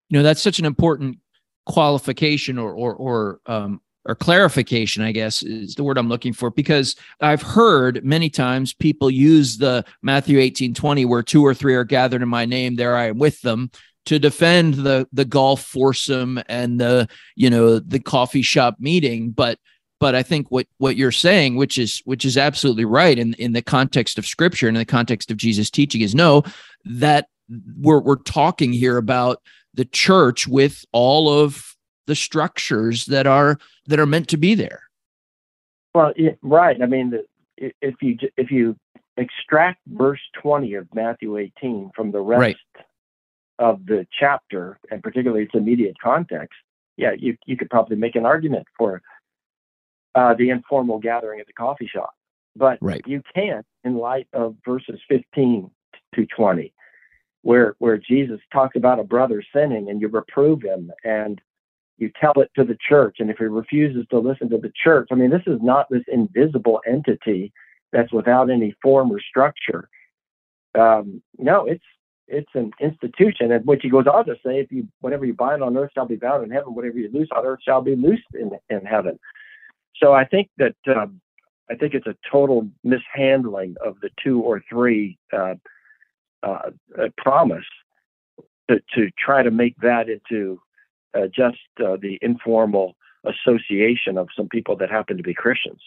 You 0.08 0.18
know, 0.18 0.22
that's 0.22 0.42
such 0.42 0.58
an 0.58 0.64
important 0.64 1.18
qualification 1.66 2.58
or 2.58 2.72
or 2.72 2.94
or 2.94 3.40
um, 3.46 3.80
or 4.06 4.14
clarification, 4.14 5.02
I 5.02 5.12
guess 5.12 5.42
is 5.42 5.74
the 5.74 5.82
word 5.82 5.96
I'm 5.96 6.08
looking 6.08 6.34
for, 6.34 6.50
because 6.50 6.94
I've 7.20 7.42
heard 7.42 8.04
many 8.04 8.28
times 8.28 8.74
people 8.74 9.10
use 9.10 9.56
the 9.56 9.82
Matthew 10.02 10.38
18, 10.38 10.74
20, 10.74 11.06
where 11.06 11.22
two 11.22 11.42
or 11.44 11.54
three 11.54 11.74
are 11.74 11.84
gathered 11.84 12.20
in 12.20 12.28
my 12.28 12.44
name, 12.44 12.76
there 12.76 12.96
I 12.96 13.06
am 13.06 13.18
with 13.18 13.40
them 13.40 13.70
to 14.06 14.18
defend 14.18 14.74
the 14.74 15.08
the 15.12 15.24
golf 15.24 15.62
foursome 15.62 16.40
and 16.48 16.80
the 16.80 17.08
you 17.36 17.48
know 17.48 17.78
the 17.78 18.00
coffee 18.00 18.42
shop 18.42 18.76
meeting 18.78 19.30
but 19.30 19.58
but 20.00 20.14
I 20.14 20.22
think 20.22 20.50
what 20.50 20.66
what 20.78 20.96
you're 20.96 21.12
saying, 21.12 21.56
which 21.56 21.78
is 21.78 22.02
which 22.04 22.24
is 22.24 22.36
absolutely 22.36 22.84
right 22.84 23.18
in 23.18 23.34
in 23.34 23.52
the 23.52 23.62
context 23.62 24.18
of 24.18 24.26
Scripture 24.26 24.68
and 24.68 24.76
in 24.76 24.80
the 24.80 24.84
context 24.84 25.30
of 25.30 25.36
Jesus' 25.36 25.70
teaching, 25.70 26.00
is 26.00 26.14
no 26.14 26.42
that 26.84 27.28
we're 27.78 28.00
we're 28.00 28.16
talking 28.16 28.72
here 28.72 28.96
about 28.96 29.42
the 29.74 29.84
church 29.84 30.46
with 30.46 30.84
all 30.92 31.28
of 31.28 31.74
the 32.06 32.14
structures 32.14 33.06
that 33.06 33.26
are 33.26 33.58
that 33.86 33.98
are 33.98 34.06
meant 34.06 34.28
to 34.28 34.36
be 34.36 34.54
there. 34.54 34.82
Well, 35.94 36.12
yeah, 36.16 36.32
right. 36.42 36.80
I 36.82 36.86
mean, 36.86 37.10
the, 37.10 37.72
if 37.80 37.96
you 38.02 38.18
if 38.36 38.50
you 38.50 38.76
extract 39.16 39.80
verse 39.86 40.20
20 40.42 40.74
of 40.74 40.88
Matthew 40.92 41.36
18 41.36 41.92
from 41.94 42.10
the 42.10 42.20
rest 42.20 42.40
right. 42.40 42.56
of 43.58 43.86
the 43.86 44.06
chapter, 44.18 44.78
and 44.90 45.02
particularly 45.02 45.44
its 45.44 45.54
immediate 45.54 45.96
context, 46.02 46.58
yeah, 46.96 47.12
you 47.16 47.36
you 47.46 47.56
could 47.56 47.70
probably 47.70 47.96
make 47.96 48.16
an 48.16 48.26
argument 48.26 48.66
for 48.76 49.02
uh, 50.14 50.34
the 50.34 50.50
informal 50.50 50.98
gathering 50.98 51.40
at 51.40 51.46
the 51.46 51.52
coffee 51.52 51.88
shop. 51.92 52.14
But 52.56 52.78
right. 52.80 53.02
you 53.06 53.22
can't 53.34 53.66
in 53.82 53.96
light 53.96 54.28
of 54.32 54.56
verses 54.64 55.00
15 55.08 55.70
to 56.14 56.26
20, 56.26 56.72
where 57.42 57.74
where 57.78 57.98
Jesus 57.98 58.40
talks 58.52 58.76
about 58.76 59.00
a 59.00 59.04
brother 59.04 59.42
sinning 59.54 59.90
and 59.90 60.00
you 60.00 60.08
reprove 60.08 60.62
him 60.62 60.92
and 61.04 61.40
you 61.98 62.10
tell 62.20 62.34
it 62.36 62.50
to 62.56 62.64
the 62.64 62.76
church. 62.88 63.16
And 63.18 63.30
if 63.30 63.38
he 63.38 63.44
refuses 63.44 64.06
to 64.10 64.18
listen 64.18 64.50
to 64.50 64.58
the 64.58 64.72
church, 64.82 65.08
I 65.10 65.14
mean, 65.14 65.30
this 65.30 65.42
is 65.46 65.58
not 65.62 65.86
this 65.90 66.02
invisible 66.08 66.80
entity 66.86 67.52
that's 67.92 68.12
without 68.12 68.50
any 68.50 68.74
form 68.82 69.10
or 69.12 69.20
structure. 69.20 69.88
Um, 70.76 71.22
no, 71.38 71.66
it's 71.66 71.84
it's 72.26 72.50
an 72.54 72.72
institution 72.80 73.52
in 73.52 73.62
which 73.62 73.80
he 73.82 73.90
goes 73.90 74.06
on 74.06 74.24
to 74.26 74.34
say, 74.44 74.60
if 74.60 74.72
you 74.72 74.88
whatever 75.00 75.24
you 75.24 75.34
bind 75.34 75.62
on 75.62 75.76
earth 75.76 75.90
shall 75.94 76.06
be 76.06 76.16
bound 76.16 76.44
in 76.44 76.50
heaven, 76.50 76.74
whatever 76.74 76.98
you 76.98 77.10
loose 77.12 77.28
on 77.36 77.44
earth 77.44 77.60
shall 77.64 77.82
be 77.82 77.96
loosed 77.96 78.22
in 78.34 78.50
in 78.70 78.84
heaven. 78.84 79.18
So 79.96 80.12
I 80.12 80.24
think 80.24 80.50
that 80.58 80.76
um, 80.88 81.20
I 81.70 81.74
think 81.74 81.94
it's 81.94 82.06
a 82.06 82.16
total 82.30 82.68
mishandling 82.82 83.76
of 83.84 84.00
the 84.00 84.10
two 84.22 84.40
or 84.40 84.62
three 84.68 85.18
uh, 85.32 85.54
uh, 86.42 86.70
promise 87.16 87.64
to, 88.70 88.80
to 88.94 89.10
try 89.18 89.42
to 89.42 89.50
make 89.50 89.76
that 89.78 90.08
into 90.08 90.60
uh, 91.14 91.26
just 91.34 91.58
uh, 91.80 91.96
the 92.00 92.18
informal 92.22 92.96
association 93.24 94.18
of 94.18 94.28
some 94.36 94.48
people 94.48 94.76
that 94.76 94.90
happen 94.90 95.16
to 95.16 95.22
be 95.22 95.34
Christians. 95.34 95.80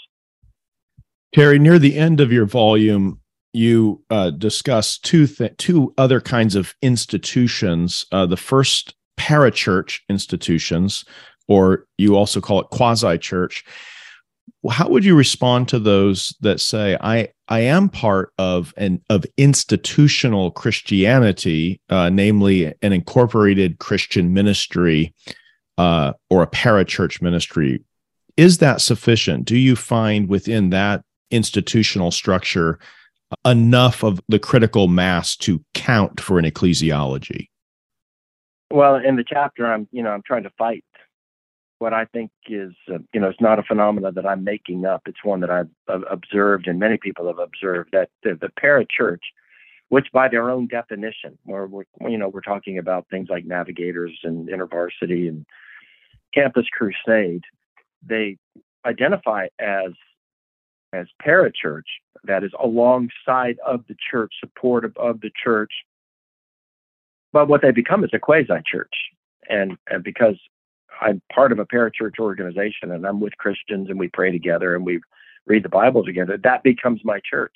Terry, 1.35 1.59
near 1.59 1.77
the 1.77 1.97
end 1.97 2.19
of 2.19 2.31
your 2.31 2.45
volume, 2.45 3.19
you 3.53 4.03
uh, 4.09 4.31
discuss 4.31 4.97
two 4.97 5.27
th- 5.27 5.55
two 5.57 5.93
other 5.97 6.21
kinds 6.21 6.55
of 6.55 6.75
institutions. 6.81 8.05
Uh, 8.11 8.25
the 8.25 8.37
first, 8.37 8.95
parachurch 9.17 9.99
institutions, 10.09 11.03
or 11.47 11.85
you 11.97 12.15
also 12.15 12.39
call 12.39 12.61
it 12.61 12.67
quasi 12.69 13.17
church, 13.17 13.63
how 14.70 14.89
would 14.89 15.06
you 15.06 15.16
respond 15.16 15.68
to 15.70 15.80
those 15.80 16.36
that 16.42 16.60
say 16.60 16.98
i 17.01 17.27
i 17.48 17.60
am 17.60 17.89
part 17.89 18.34
of 18.38 18.74
an 18.77 19.01
of 19.10 19.25
institutional 19.38 20.51
christianity 20.51 21.80
uh, 21.89 22.10
namely 22.10 22.74
an 22.82 22.94
incorporated 22.94 23.80
christian 23.80 24.34
ministry 24.34 25.13
uh, 25.77 26.13
or 26.30 26.44
a 26.44 26.48
parachurch 26.48 27.22
ministry? 27.22 27.84
Is 28.36 28.60
that 28.60 28.82
sufficient? 28.82 29.46
Do 29.46 29.58
you 29.58 29.75
find 29.75 30.27
within 30.27 30.70
that 30.72 31.04
institutional 31.32 32.12
structure 32.12 32.80
enough 33.46 34.04
of 34.04 34.22
the 34.30 34.39
critical 34.39 34.88
mass 34.88 35.36
to 35.38 35.63
count 35.74 36.22
for 36.22 36.39
an 36.39 36.46
ecclesiology? 36.46 37.50
Well 38.72 38.96
in 38.96 39.16
the 39.16 39.24
chapter 39.25 39.66
i'm 39.66 39.88
you 39.92 40.04
know 40.04 40.10
i'm 40.10 40.22
trying 40.24 40.44
to 40.44 40.50
fight 40.58 40.84
what 41.79 41.93
I 41.93 42.05
think 42.05 42.31
is, 42.48 42.74
uh, 42.91 42.98
you 43.13 43.19
know, 43.19 43.29
it's 43.29 43.41
not 43.41 43.60
a 43.60 43.63
phenomenon 43.63 44.13
that 44.15 44.25
I'm 44.25 44.43
making 44.43 44.86
up. 44.86 45.03
It's 45.05 45.24
one 45.24 45.41
that 45.41 45.51
I've, 45.51 45.69
observed 46.10 46.67
and 46.67 46.79
many 46.79 46.98
people 46.98 47.27
have 47.27 47.39
observed 47.39 47.89
that 47.93 48.10
the, 48.24 48.36
the 48.36 48.50
parachurch, 48.62 49.22
which 49.89 50.07
by 50.12 50.27
their 50.27 50.50
own 50.50 50.67
definition, 50.67 51.38
where 51.43 51.65
we're, 51.65 51.86
you 52.01 52.17
know, 52.17 52.27
we're 52.27 52.41
talking 52.41 52.77
about 52.77 53.07
things 53.10 53.29
like 53.29 53.46
navigators 53.46 54.17
and 54.24 54.50
intervarsity 54.50 55.29
and 55.29 55.46
campus 56.34 56.65
crusade, 56.72 57.43
they 58.05 58.38
identify 58.86 59.48
as 59.60 59.91
as 60.93 61.07
parachurch, 61.25 61.84
that 62.24 62.43
is 62.43 62.51
alongside 62.62 63.57
of 63.65 63.84
the 63.88 63.96
church, 64.10 64.34
supportive 64.39 64.96
of 64.98 65.22
the 65.22 65.31
church. 65.43 65.72
But 67.34 67.48
what 67.48 67.62
they 67.62 67.72
become 67.72 68.03
is 68.03 68.10
a 68.13 68.19
quasi 68.19 68.62
church. 68.65 68.93
And, 69.50 69.77
and 69.89 70.03
because 70.03 70.36
I'm 71.01 71.22
part 71.34 71.51
of 71.51 71.60
a 71.60 71.66
parachurch 71.66 72.20
organization 72.20 72.92
and 72.92 73.06
I'm 73.06 73.20
with 73.20 73.38
Christians 73.38 73.89
and 73.89 74.00
we 74.00 74.08
pray 74.10 74.32
together 74.32 74.75
and 74.75 74.86
we 74.86 75.00
read 75.46 75.63
the 75.63 75.70
Bible 75.70 76.04
together, 76.04 76.38
that 76.44 76.63
becomes 76.63 77.01
my 77.04 77.20
church. 77.30 77.56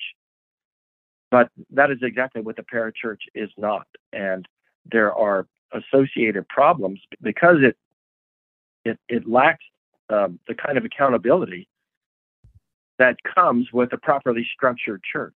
But 1.30 1.50
that 1.70 1.90
is 1.90 1.98
exactly 2.02 2.42
what 2.42 2.56
the 2.56 2.62
parachurch 2.62 3.20
is 3.34 3.50
not. 3.56 3.86
And 4.12 4.46
there 4.90 5.14
are 5.14 5.46
associated 5.72 6.48
problems 6.48 7.00
because 7.22 7.58
it 7.62 7.76
it, 8.84 8.98
it 9.08 9.28
lacks 9.28 9.64
um, 10.10 10.40
the 10.48 10.54
kind 10.54 10.76
of 10.76 10.84
accountability 10.84 11.68
that 12.98 13.16
comes 13.34 13.68
with 13.72 13.92
a 13.92 13.96
properly 13.98 14.46
structured 14.54 15.02
church. 15.10 15.34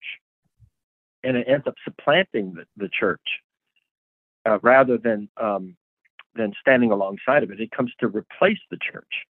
And 1.24 1.38
it 1.38 1.48
ends 1.48 1.68
up 1.68 1.76
supplanting 1.84 2.56
the, 2.56 2.66
the 2.76 2.90
church 2.90 3.22
uh, 4.46 4.60
rather 4.62 4.98
than 4.98 5.30
um, 5.42 5.76
than 6.36 6.54
standing 6.60 6.92
alongside 6.92 7.44
of 7.44 7.52
it. 7.52 7.60
It 7.60 7.72
comes 7.72 7.92
to 8.00 8.08
replace 8.08 8.60
the 8.70 8.78
church. 8.78 9.26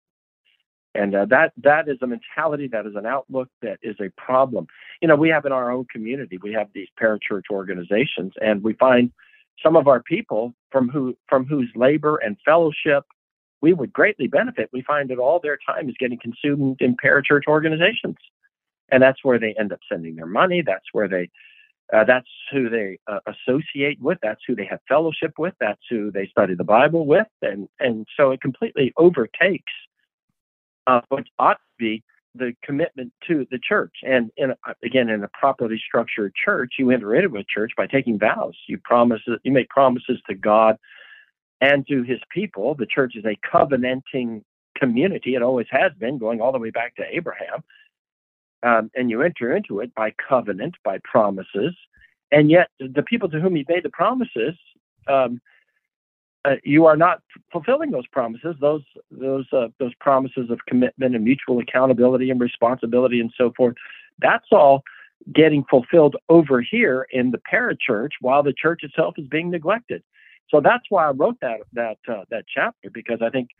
And 0.94 1.14
uh, 1.14 1.24
that 1.26 1.52
that 1.58 1.88
is 1.88 1.98
a 2.02 2.06
mentality, 2.06 2.68
that 2.68 2.86
is 2.86 2.94
an 2.96 3.06
outlook, 3.06 3.48
that 3.62 3.78
is 3.82 3.96
a 4.00 4.10
problem. 4.20 4.66
You 5.00 5.08
know, 5.08 5.16
we 5.16 5.30
have 5.30 5.46
in 5.46 5.52
our 5.52 5.70
own 5.70 5.86
community, 5.90 6.38
we 6.42 6.52
have 6.52 6.68
these 6.74 6.88
parachurch 7.00 7.44
organizations, 7.50 8.34
and 8.42 8.62
we 8.62 8.74
find 8.74 9.10
some 9.62 9.74
of 9.74 9.88
our 9.88 10.02
people 10.02 10.54
from 10.70 10.90
who 10.90 11.16
from 11.28 11.46
whose 11.46 11.70
labor 11.74 12.18
and 12.18 12.36
fellowship 12.44 13.04
we 13.62 13.72
would 13.72 13.92
greatly 13.92 14.26
benefit. 14.26 14.68
We 14.72 14.82
find 14.82 15.08
that 15.10 15.18
all 15.18 15.40
their 15.40 15.58
time 15.66 15.88
is 15.88 15.94
getting 15.98 16.18
consumed 16.18 16.78
in 16.80 16.96
parachurch 17.02 17.46
organizations, 17.46 18.16
and 18.90 19.02
that's 19.02 19.24
where 19.24 19.38
they 19.38 19.54
end 19.58 19.72
up 19.72 19.80
sending 19.90 20.16
their 20.16 20.26
money. 20.26 20.62
That's 20.62 20.86
where 20.92 21.08
they 21.08 21.30
uh, 21.92 22.04
that's 22.04 22.28
who 22.50 22.68
they 22.68 22.98
uh, 23.06 23.20
associate 23.26 24.00
with. 24.00 24.18
That's 24.22 24.40
who 24.46 24.54
they 24.54 24.66
have 24.66 24.80
fellowship 24.88 25.32
with. 25.38 25.54
That's 25.60 25.80
who 25.90 26.10
they 26.10 26.26
study 26.26 26.54
the 26.54 26.64
Bible 26.64 27.06
with, 27.06 27.26
and 27.42 27.68
and 27.80 28.06
so 28.16 28.30
it 28.30 28.40
completely 28.40 28.92
overtakes 28.96 29.72
uh, 30.86 31.00
what 31.08 31.24
ought 31.38 31.54
to 31.54 31.78
be 31.78 32.02
the 32.34 32.54
commitment 32.64 33.12
to 33.28 33.46
the 33.50 33.58
church. 33.58 33.94
And 34.02 34.30
in, 34.36 34.54
again, 34.82 35.10
in 35.10 35.22
a 35.22 35.28
properly 35.28 35.80
structured 35.86 36.32
church, 36.34 36.74
you 36.78 36.90
enter 36.90 37.14
into 37.14 37.36
a 37.36 37.44
church 37.44 37.72
by 37.76 37.86
taking 37.86 38.18
vows. 38.18 38.56
You 38.68 38.78
promise, 38.78 39.20
you 39.42 39.52
make 39.52 39.68
promises 39.68 40.18
to 40.28 40.34
God 40.34 40.78
and 41.60 41.86
to 41.88 42.02
His 42.02 42.20
people. 42.30 42.74
The 42.74 42.86
church 42.86 43.14
is 43.16 43.24
a 43.26 43.38
covenanting 43.50 44.44
community. 44.76 45.34
It 45.34 45.42
always 45.42 45.66
has 45.70 45.92
been, 45.98 46.18
going 46.18 46.40
all 46.40 46.52
the 46.52 46.58
way 46.58 46.70
back 46.70 46.96
to 46.96 47.04
Abraham 47.10 47.62
um, 48.62 48.90
and 48.94 49.10
you 49.10 49.22
enter 49.22 49.54
into 49.54 49.80
it 49.80 49.94
by 49.94 50.12
covenant, 50.28 50.74
by 50.84 50.98
promises, 51.04 51.74
and 52.30 52.50
yet 52.50 52.68
the 52.78 53.02
people 53.02 53.28
to 53.28 53.40
whom 53.40 53.54
he 53.54 53.64
made 53.68 53.84
the 53.84 53.90
promises, 53.90 54.54
um, 55.08 55.40
uh, 56.44 56.56
you 56.64 56.86
are 56.86 56.96
not 56.96 57.20
fulfilling 57.52 57.90
those 57.90 58.06
promises. 58.08 58.56
Those 58.60 58.82
those 59.10 59.46
uh, 59.52 59.68
those 59.78 59.94
promises 60.00 60.50
of 60.50 60.58
commitment 60.66 61.14
and 61.14 61.24
mutual 61.24 61.58
accountability 61.60 62.30
and 62.30 62.40
responsibility 62.40 63.20
and 63.20 63.32
so 63.36 63.52
forth. 63.56 63.76
That's 64.18 64.46
all 64.50 64.82
getting 65.32 65.64
fulfilled 65.70 66.16
over 66.28 66.60
here 66.60 67.06
in 67.12 67.30
the 67.30 67.40
parachurch 67.52 68.10
while 68.20 68.42
the 68.42 68.52
church 68.52 68.82
itself 68.82 69.14
is 69.18 69.26
being 69.28 69.50
neglected. 69.50 70.02
So 70.50 70.60
that's 70.60 70.84
why 70.88 71.06
I 71.06 71.10
wrote 71.10 71.36
that 71.42 71.60
that 71.74 71.98
uh, 72.08 72.24
that 72.30 72.44
chapter 72.52 72.90
because 72.90 73.20
I 73.22 73.30
think 73.30 73.50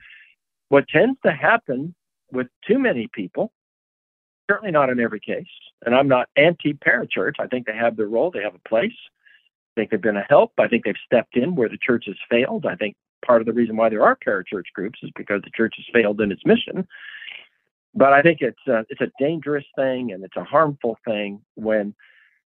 what 0.69 0.89
tends 0.89 1.19
to 1.25 1.33
happen 1.33 1.95
with 2.33 2.49
too 2.67 2.79
many 2.79 3.09
people, 3.13 3.53
certainly 4.51 4.73
not 4.73 4.91
in 4.91 5.01
every 5.01 5.21
case, 5.21 5.47
and 5.85 5.95
I'm 5.95 6.09
not 6.09 6.29
anti-parachurch. 6.37 7.35
I 7.39 7.47
think 7.47 7.67
they 7.67 7.77
have 7.77 7.97
their 7.97 8.07
role, 8.07 8.31
they 8.31 8.43
have 8.43 8.55
a 8.55 8.69
place. 8.69 8.93
I 9.75 9.81
think 9.81 9.91
they've 9.91 10.01
been 10.01 10.17
a 10.17 10.27
help. 10.29 10.53
I 10.59 10.69
think 10.69 10.85
they've 10.85 10.95
stepped 11.07 11.37
in 11.37 11.55
where 11.55 11.69
the 11.69 11.79
church 11.79 12.05
has 12.07 12.17
failed. 12.31 12.67
I 12.67 12.77
think 12.77 12.95
part 13.25 13.41
of 13.41 13.47
the 13.47 13.53
reason 13.53 13.77
why 13.77 13.89
there 13.89 14.03
are 14.03 14.17
parachurch 14.17 14.67
groups 14.75 14.99
is 15.03 15.11
because 15.17 15.41
the 15.43 15.51
church 15.57 15.75
has 15.79 15.87
failed 15.93 16.21
in 16.21 16.31
its 16.31 16.45
mission. 16.45 16.87
But 17.95 18.13
I 18.13 18.23
think 18.23 18.39
it's 18.41 18.67
a, 18.67 18.85
it's 18.89 19.01
a 19.01 19.11
dangerous 19.19 19.65
thing 19.77 20.13
and 20.13 20.25
it's 20.25 20.37
a 20.37 20.45
harmful 20.45 20.99
thing 21.07 21.41
when 21.55 21.95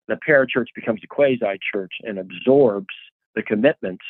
the 0.08 0.18
parachurch 0.26 0.68
becomes 0.74 1.00
a 1.04 1.06
quasi 1.06 1.58
church 1.72 1.92
and 2.02 2.18
absorbs 2.18 2.94
the 3.34 3.42
commitments 3.42 4.04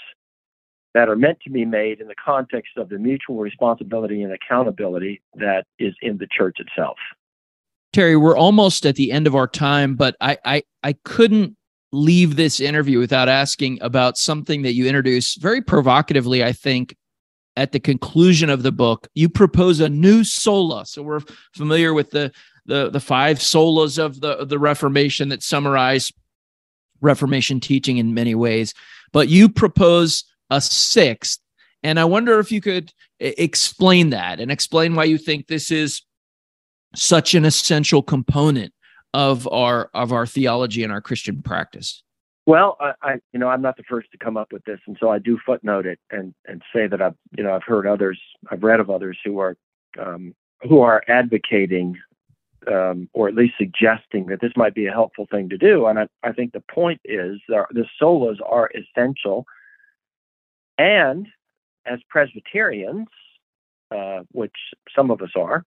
that 0.94 1.08
are 1.08 1.16
meant 1.16 1.38
to 1.40 1.50
be 1.50 1.64
made 1.64 2.00
in 2.00 2.08
the 2.08 2.14
context 2.14 2.76
of 2.76 2.88
the 2.88 2.98
mutual 2.98 3.38
responsibility 3.38 4.22
and 4.22 4.32
accountability 4.32 5.22
that 5.34 5.64
is 5.78 5.94
in 6.02 6.18
the 6.18 6.26
church 6.26 6.56
itself. 6.58 6.98
Terry, 7.92 8.16
we're 8.16 8.36
almost 8.36 8.86
at 8.86 8.96
the 8.96 9.12
end 9.12 9.26
of 9.26 9.34
our 9.34 9.46
time, 9.48 9.94
but 9.96 10.16
I 10.20 10.38
I, 10.44 10.62
I 10.82 10.92
couldn't 11.04 11.56
leave 11.92 12.36
this 12.36 12.58
interview 12.58 12.98
without 12.98 13.28
asking 13.28 13.78
about 13.82 14.16
something 14.16 14.62
that 14.62 14.72
you 14.72 14.86
introduced 14.86 15.42
very 15.42 15.60
provocatively, 15.60 16.42
I 16.42 16.52
think, 16.52 16.96
at 17.56 17.72
the 17.72 17.80
conclusion 17.80 18.48
of 18.48 18.62
the 18.62 18.72
book. 18.72 19.08
You 19.14 19.28
propose 19.28 19.80
a 19.80 19.90
new 19.90 20.24
sola. 20.24 20.86
So 20.86 21.02
we're 21.02 21.20
familiar 21.54 21.92
with 21.92 22.10
the 22.10 22.32
the, 22.64 22.90
the 22.90 23.00
five 23.00 23.38
solas 23.38 23.98
of 23.98 24.20
the, 24.20 24.44
the 24.44 24.58
Reformation 24.58 25.28
that 25.30 25.42
summarize 25.42 26.12
Reformation 27.00 27.58
teaching 27.58 27.98
in 27.98 28.14
many 28.14 28.34
ways. 28.36 28.72
But 29.12 29.28
you 29.28 29.48
propose 29.48 30.24
a 30.48 30.60
sixth. 30.60 31.40
And 31.82 31.98
I 31.98 32.04
wonder 32.04 32.38
if 32.38 32.52
you 32.52 32.60
could 32.60 32.92
explain 33.18 34.10
that 34.10 34.38
and 34.38 34.50
explain 34.50 34.94
why 34.94 35.04
you 35.04 35.18
think 35.18 35.46
this 35.48 35.72
is 35.72 36.02
such 36.94 37.34
an 37.34 37.44
essential 37.44 38.02
component 38.02 38.72
of 39.14 39.46
our 39.48 39.90
of 39.94 40.12
our 40.12 40.26
theology 40.26 40.82
and 40.82 40.92
our 40.92 41.00
Christian 41.00 41.42
practice? 41.42 42.02
Well, 42.44 42.76
I, 42.80 42.92
I, 43.02 43.12
you 43.32 43.38
know 43.38 43.48
I'm 43.48 43.62
not 43.62 43.76
the 43.76 43.84
first 43.84 44.10
to 44.12 44.18
come 44.18 44.36
up 44.36 44.52
with 44.52 44.64
this, 44.64 44.80
and 44.86 44.96
so 44.98 45.10
I 45.10 45.18
do 45.18 45.38
footnote 45.44 45.86
it 45.86 45.98
and 46.10 46.34
and 46.46 46.62
say 46.74 46.86
that 46.86 47.00
I've 47.00 47.16
you 47.36 47.44
know 47.44 47.54
I've 47.54 47.64
heard 47.64 47.86
others, 47.86 48.20
I've 48.50 48.62
read 48.62 48.80
of 48.80 48.90
others 48.90 49.18
who 49.24 49.38
are 49.38 49.56
um, 49.98 50.34
who 50.62 50.80
are 50.80 51.02
advocating 51.08 51.96
um, 52.70 53.08
or 53.12 53.28
at 53.28 53.34
least 53.34 53.54
suggesting 53.58 54.26
that 54.26 54.40
this 54.40 54.52
might 54.56 54.74
be 54.74 54.86
a 54.86 54.92
helpful 54.92 55.26
thing 55.30 55.48
to 55.48 55.58
do. 55.58 55.86
And 55.86 55.98
I, 55.98 56.06
I 56.22 56.32
think 56.32 56.52
the 56.52 56.62
point 56.72 57.00
is 57.04 57.40
the 57.48 57.86
solas 58.00 58.36
are 58.44 58.70
essential, 58.74 59.46
and 60.78 61.28
as 61.86 61.98
Presbyterians, 62.08 63.08
uh, 63.90 64.20
which 64.30 64.54
some 64.94 65.10
of 65.10 65.20
us 65.22 65.30
are, 65.36 65.64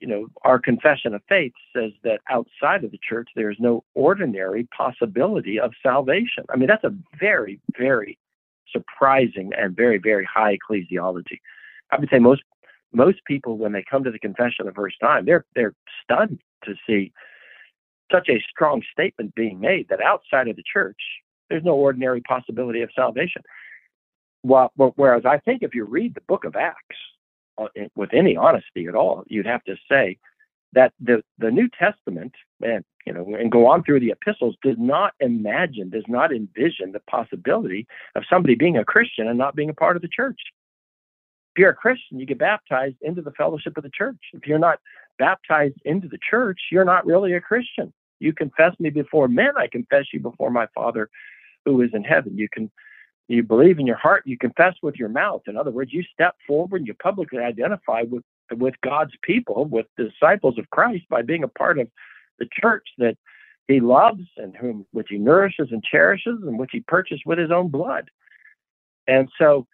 you 0.00 0.08
know, 0.08 0.26
our 0.42 0.58
confession 0.58 1.14
of 1.14 1.22
faith 1.28 1.52
says 1.74 1.92
that 2.02 2.20
outside 2.28 2.84
of 2.84 2.90
the 2.90 2.98
church, 2.98 3.28
there 3.36 3.50
is 3.50 3.56
no 3.60 3.84
ordinary 3.94 4.68
possibility 4.76 5.58
of 5.58 5.72
salvation. 5.82 6.44
I 6.50 6.56
mean, 6.56 6.68
that's 6.68 6.84
a 6.84 6.94
very, 7.18 7.60
very 7.78 8.18
surprising 8.70 9.52
and 9.56 9.76
very, 9.76 9.98
very 9.98 10.24
high 10.24 10.56
ecclesiology. 10.56 11.40
I 11.90 11.98
would 11.98 12.08
say 12.10 12.18
most 12.18 12.42
most 12.92 13.24
people, 13.26 13.58
when 13.58 13.72
they 13.72 13.84
come 13.88 14.04
to 14.04 14.10
the 14.10 14.18
confession 14.18 14.66
the 14.66 14.72
first 14.72 14.96
time, 15.00 15.24
they're 15.24 15.44
they're 15.54 15.74
stunned 16.02 16.40
to 16.64 16.74
see 16.86 17.12
such 18.10 18.28
a 18.28 18.42
strong 18.50 18.82
statement 18.92 19.34
being 19.34 19.60
made 19.60 19.88
that 19.88 20.00
outside 20.00 20.48
of 20.48 20.56
the 20.56 20.62
church, 20.70 21.00
there's 21.48 21.64
no 21.64 21.74
ordinary 21.74 22.20
possibility 22.20 22.82
of 22.82 22.90
salvation. 22.94 23.42
Well, 24.42 24.72
whereas 24.76 25.24
I 25.24 25.38
think 25.38 25.62
if 25.62 25.74
you 25.74 25.84
read 25.84 26.14
the 26.14 26.20
book 26.20 26.44
of 26.44 26.54
Acts, 26.54 26.96
Uh, 27.56 27.68
with 27.94 28.12
any 28.12 28.36
honesty 28.36 28.86
at 28.86 28.94
all, 28.94 29.22
you'd 29.28 29.46
have 29.46 29.62
to 29.64 29.76
say 29.88 30.18
that 30.72 30.92
the 31.00 31.22
the 31.38 31.50
New 31.50 31.68
Testament 31.68 32.32
and 32.62 32.84
you 33.06 33.12
know 33.12 33.34
and 33.38 33.50
go 33.50 33.66
on 33.66 33.84
through 33.84 34.00
the 34.00 34.10
epistles 34.10 34.56
does 34.62 34.76
not 34.78 35.14
imagine, 35.20 35.90
does 35.90 36.04
not 36.08 36.32
envision 36.32 36.92
the 36.92 37.00
possibility 37.00 37.86
of 38.16 38.24
somebody 38.28 38.54
being 38.54 38.76
a 38.76 38.84
Christian 38.84 39.28
and 39.28 39.38
not 39.38 39.54
being 39.54 39.70
a 39.70 39.74
part 39.74 39.96
of 39.96 40.02
the 40.02 40.08
church. 40.08 40.40
If 41.54 41.60
you're 41.60 41.70
a 41.70 41.74
Christian, 41.74 42.18
you 42.18 42.26
get 42.26 42.38
baptized 42.38 42.96
into 43.02 43.22
the 43.22 43.30
fellowship 43.30 43.76
of 43.76 43.84
the 43.84 43.90
church. 43.90 44.18
If 44.32 44.46
you're 44.46 44.58
not 44.58 44.80
baptized 45.18 45.76
into 45.84 46.08
the 46.08 46.18
church, 46.18 46.58
you're 46.72 46.84
not 46.84 47.06
really 47.06 47.34
a 47.34 47.40
Christian. 47.40 47.92
You 48.18 48.32
confess 48.32 48.72
me 48.80 48.90
before 48.90 49.28
men, 49.28 49.52
I 49.56 49.68
confess 49.68 50.06
you 50.12 50.18
before 50.18 50.50
my 50.50 50.66
Father 50.74 51.08
who 51.64 51.80
is 51.82 51.90
in 51.94 52.02
heaven. 52.02 52.36
You 52.36 52.48
can 52.48 52.70
you 53.28 53.42
believe 53.42 53.78
in 53.78 53.86
your 53.86 53.96
heart, 53.96 54.22
you 54.26 54.36
confess 54.36 54.74
with 54.82 54.96
your 54.96 55.08
mouth. 55.08 55.42
In 55.46 55.56
other 55.56 55.70
words, 55.70 55.92
you 55.92 56.02
step 56.12 56.36
forward 56.46 56.78
and 56.78 56.86
you 56.86 56.94
publicly 56.94 57.38
identify 57.38 58.02
with 58.02 58.22
with 58.52 58.74
God's 58.82 59.14
people, 59.22 59.64
with 59.64 59.86
the 59.96 60.10
disciples 60.10 60.58
of 60.58 60.68
Christ 60.68 61.04
by 61.08 61.22
being 61.22 61.44
a 61.44 61.48
part 61.48 61.78
of 61.78 61.88
the 62.38 62.46
church 62.60 62.86
that 62.98 63.16
he 63.68 63.80
loves 63.80 64.24
and 64.36 64.54
whom 64.54 64.86
which 64.92 65.08
he 65.08 65.16
nourishes 65.16 65.68
and 65.70 65.82
cherishes 65.82 66.38
and 66.42 66.58
which 66.58 66.70
he 66.72 66.80
purchased 66.80 67.24
with 67.24 67.38
his 67.38 67.50
own 67.50 67.68
blood. 67.68 68.10
And 69.06 69.30
so 69.38 69.66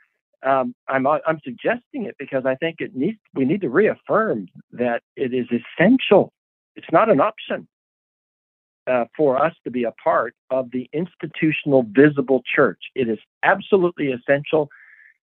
um, 0.44 0.74
I'm 0.88 1.06
I'm 1.06 1.40
suggesting 1.44 2.04
it 2.04 2.14
because 2.18 2.46
I 2.46 2.54
think 2.54 2.76
it 2.80 2.94
needs 2.94 3.18
we 3.34 3.44
need 3.44 3.60
to 3.62 3.68
reaffirm 3.68 4.46
that 4.72 5.02
it 5.16 5.34
is 5.34 5.46
essential. 5.50 6.32
It's 6.76 6.90
not 6.92 7.10
an 7.10 7.20
option 7.20 7.66
uh, 8.86 9.04
for 9.16 9.42
us 9.42 9.54
to 9.64 9.70
be 9.70 9.84
a 9.84 9.92
part 10.02 10.34
of 10.50 10.70
the 10.70 10.88
institutional 10.92 11.84
visible 11.88 12.42
church. 12.54 12.78
It 12.94 13.08
is 13.08 13.18
absolutely 13.42 14.12
essential. 14.12 14.68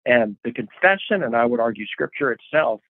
And 0.07 0.37
the 0.45 0.53
confession, 0.53 1.23
and 1.23 1.37
I 1.37 1.45
would 1.45 1.61
argue 1.61 1.87
scripture 1.87 2.33
itself, 2.33 2.81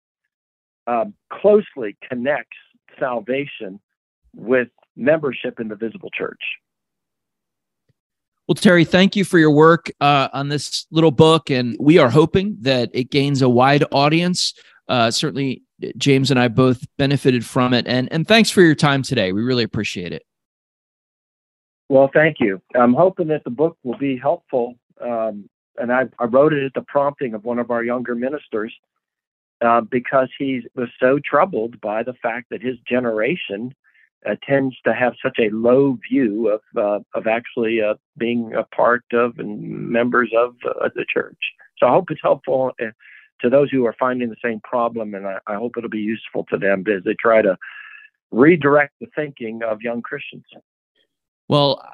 um, 0.86 1.14
closely 1.32 1.96
connects 2.08 2.56
salvation 2.98 3.80
with 4.34 4.68
membership 4.96 5.58
in 5.60 5.68
the 5.68 5.76
visible 5.76 6.10
church. 6.10 6.40
Well, 8.46 8.54
Terry, 8.54 8.84
thank 8.84 9.14
you 9.14 9.24
for 9.24 9.38
your 9.38 9.52
work 9.52 9.90
uh, 10.00 10.28
on 10.32 10.48
this 10.48 10.86
little 10.90 11.12
book, 11.12 11.50
and 11.50 11.76
we 11.78 11.98
are 11.98 12.10
hoping 12.10 12.56
that 12.62 12.90
it 12.92 13.10
gains 13.10 13.42
a 13.42 13.48
wide 13.48 13.84
audience. 13.92 14.54
Uh, 14.88 15.10
certainly, 15.10 15.62
James 15.96 16.32
and 16.32 16.40
I 16.40 16.48
both 16.48 16.84
benefited 16.98 17.46
from 17.46 17.72
it, 17.72 17.86
and 17.86 18.12
and 18.12 18.26
thanks 18.26 18.50
for 18.50 18.60
your 18.60 18.74
time 18.74 19.02
today. 19.02 19.32
We 19.32 19.42
really 19.42 19.62
appreciate 19.62 20.12
it. 20.12 20.24
Well, 21.90 22.08
thank 22.14 22.36
you. 22.38 22.62
I'm 22.76 22.94
hoping 22.94 23.26
that 23.28 23.42
the 23.42 23.50
book 23.50 23.76
will 23.82 23.98
be 23.98 24.16
helpful. 24.16 24.76
Um, 25.00 25.50
and 25.76 25.92
I, 25.92 26.04
I, 26.20 26.26
wrote 26.26 26.52
it 26.52 26.64
at 26.64 26.72
the 26.72 26.82
prompting 26.82 27.34
of 27.34 27.44
one 27.44 27.58
of 27.58 27.72
our 27.72 27.82
younger 27.82 28.14
ministers 28.14 28.72
uh, 29.60 29.80
because 29.80 30.28
he 30.38 30.62
was 30.76 30.88
so 31.00 31.18
troubled 31.18 31.80
by 31.80 32.04
the 32.04 32.14
fact 32.22 32.50
that 32.50 32.62
his 32.62 32.76
generation 32.88 33.74
uh, 34.24 34.36
tends 34.48 34.76
to 34.84 34.94
have 34.94 35.14
such 35.20 35.38
a 35.40 35.50
low 35.50 35.98
view 36.08 36.48
of 36.50 36.60
uh, 36.76 37.00
of 37.18 37.26
actually 37.26 37.82
uh, 37.82 37.94
being 38.16 38.54
a 38.54 38.62
part 38.62 39.02
of 39.12 39.40
and 39.40 39.90
members 39.90 40.30
of 40.38 40.54
uh, 40.64 40.90
the 40.94 41.04
church. 41.12 41.38
So 41.78 41.88
I 41.88 41.90
hope 41.90 42.12
it's 42.12 42.20
helpful 42.22 42.70
uh, 42.80 42.92
to 43.40 43.50
those 43.50 43.68
who 43.68 43.84
are 43.86 43.96
finding 43.98 44.28
the 44.28 44.36
same 44.44 44.60
problem, 44.60 45.14
and 45.14 45.26
I, 45.26 45.38
I 45.48 45.56
hope 45.56 45.72
it'll 45.76 45.90
be 45.90 45.98
useful 45.98 46.46
to 46.50 46.56
them 46.56 46.84
as 46.86 47.02
they 47.02 47.14
try 47.14 47.42
to 47.42 47.58
redirect 48.30 48.94
the 49.00 49.08
thinking 49.16 49.62
of 49.64 49.82
young 49.82 50.02
Christians. 50.02 50.44
Well, 51.50 51.84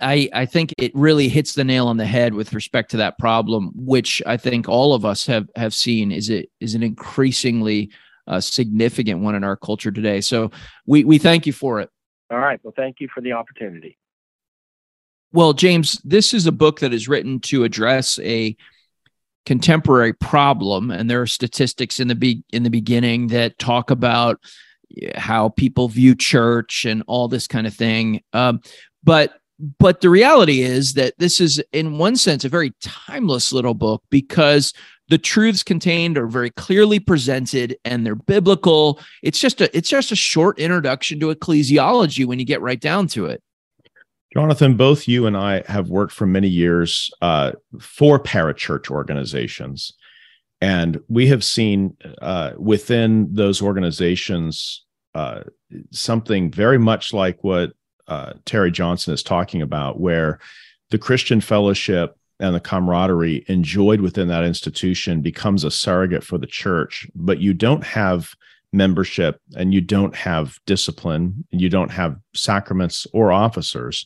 I 0.00 0.28
I 0.32 0.44
think 0.44 0.74
it 0.76 0.90
really 0.92 1.28
hits 1.28 1.54
the 1.54 1.62
nail 1.62 1.86
on 1.86 1.98
the 1.98 2.04
head 2.04 2.34
with 2.34 2.52
respect 2.52 2.90
to 2.90 2.96
that 2.96 3.16
problem, 3.16 3.70
which 3.76 4.20
I 4.26 4.36
think 4.36 4.68
all 4.68 4.92
of 4.92 5.04
us 5.04 5.24
have 5.26 5.48
have 5.54 5.72
seen 5.72 6.10
is 6.10 6.30
it 6.30 6.50
is 6.58 6.74
an 6.74 6.82
increasingly 6.82 7.92
uh, 8.26 8.40
significant 8.40 9.20
one 9.20 9.36
in 9.36 9.44
our 9.44 9.54
culture 9.54 9.92
today. 9.92 10.20
So 10.20 10.50
we 10.84 11.04
we 11.04 11.18
thank 11.18 11.46
you 11.46 11.52
for 11.52 11.78
it. 11.78 11.90
All 12.28 12.40
right. 12.40 12.58
Well, 12.64 12.74
thank 12.76 12.98
you 12.98 13.06
for 13.06 13.20
the 13.20 13.34
opportunity. 13.34 13.96
Well, 15.32 15.52
James, 15.52 16.00
this 16.02 16.34
is 16.34 16.46
a 16.46 16.52
book 16.52 16.80
that 16.80 16.92
is 16.92 17.06
written 17.06 17.38
to 17.42 17.62
address 17.62 18.18
a 18.18 18.56
contemporary 19.46 20.12
problem, 20.12 20.90
and 20.90 21.08
there 21.08 21.22
are 21.22 21.28
statistics 21.28 22.00
in 22.00 22.08
the 22.08 22.16
be- 22.16 22.42
in 22.52 22.64
the 22.64 22.68
beginning 22.68 23.28
that 23.28 23.60
talk 23.60 23.92
about 23.92 24.40
how 25.14 25.50
people 25.50 25.88
view 25.88 26.14
church 26.14 26.84
and 26.84 27.02
all 27.06 27.28
this 27.28 27.46
kind 27.46 27.66
of 27.66 27.74
thing. 27.74 28.22
Um, 28.32 28.60
but 29.04 29.38
but 29.78 30.00
the 30.00 30.10
reality 30.10 30.62
is 30.62 30.94
that 30.94 31.14
this 31.18 31.40
is 31.40 31.62
in 31.72 31.98
one 31.98 32.16
sense 32.16 32.44
a 32.44 32.48
very 32.48 32.72
timeless 32.82 33.52
little 33.52 33.74
book 33.74 34.02
because 34.10 34.72
the 35.08 35.18
truths 35.18 35.62
contained 35.62 36.16
are 36.18 36.26
very 36.26 36.50
clearly 36.50 36.98
presented 36.98 37.76
and 37.84 38.04
they're 38.04 38.14
biblical. 38.14 39.00
It's 39.22 39.38
just 39.38 39.60
a 39.60 39.76
it's 39.76 39.88
just 39.88 40.12
a 40.12 40.16
short 40.16 40.58
introduction 40.58 41.20
to 41.20 41.34
ecclesiology 41.34 42.26
when 42.26 42.38
you 42.38 42.44
get 42.44 42.62
right 42.62 42.80
down 42.80 43.06
to 43.08 43.26
it. 43.26 43.42
Jonathan 44.32 44.76
both 44.76 45.06
you 45.06 45.26
and 45.26 45.36
i 45.36 45.62
have 45.68 45.90
worked 45.90 46.12
for 46.12 46.26
many 46.26 46.48
years 46.48 47.10
uh, 47.22 47.52
for 47.80 48.18
parachurch 48.18 48.90
organizations. 48.90 49.92
And 50.60 51.00
we 51.08 51.26
have 51.28 51.44
seen 51.44 51.96
uh, 52.22 52.52
within 52.56 53.28
those 53.30 53.60
organizations 53.60 54.84
uh, 55.14 55.42
something 55.92 56.50
very 56.50 56.78
much 56.78 57.12
like 57.12 57.44
what 57.44 57.72
uh, 58.08 58.34
Terry 58.44 58.70
Johnson 58.70 59.14
is 59.14 59.22
talking 59.22 59.62
about, 59.62 60.00
where 60.00 60.38
the 60.90 60.98
Christian 60.98 61.40
fellowship 61.40 62.16
and 62.40 62.54
the 62.54 62.60
camaraderie 62.60 63.44
enjoyed 63.48 64.00
within 64.00 64.28
that 64.28 64.44
institution 64.44 65.20
becomes 65.20 65.64
a 65.64 65.70
surrogate 65.70 66.24
for 66.24 66.38
the 66.38 66.46
church, 66.46 67.06
but 67.14 67.38
you 67.38 67.54
don't 67.54 67.84
have 67.84 68.34
membership 68.72 69.40
and 69.56 69.72
you 69.72 69.80
don't 69.80 70.14
have 70.14 70.58
discipline 70.66 71.44
and 71.52 71.60
you 71.60 71.68
don't 71.68 71.92
have 71.92 72.18
sacraments 72.34 73.06
or 73.12 73.32
officers. 73.32 74.04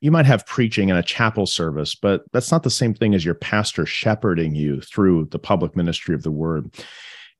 You 0.00 0.10
might 0.10 0.26
have 0.26 0.46
preaching 0.46 0.90
and 0.90 0.98
a 0.98 1.02
chapel 1.02 1.46
service, 1.46 1.94
but 1.94 2.24
that's 2.32 2.50
not 2.50 2.62
the 2.62 2.70
same 2.70 2.94
thing 2.94 3.14
as 3.14 3.24
your 3.24 3.34
pastor 3.34 3.86
shepherding 3.86 4.54
you 4.54 4.80
through 4.80 5.26
the 5.26 5.38
public 5.38 5.76
ministry 5.76 6.14
of 6.14 6.22
the 6.22 6.30
word. 6.30 6.72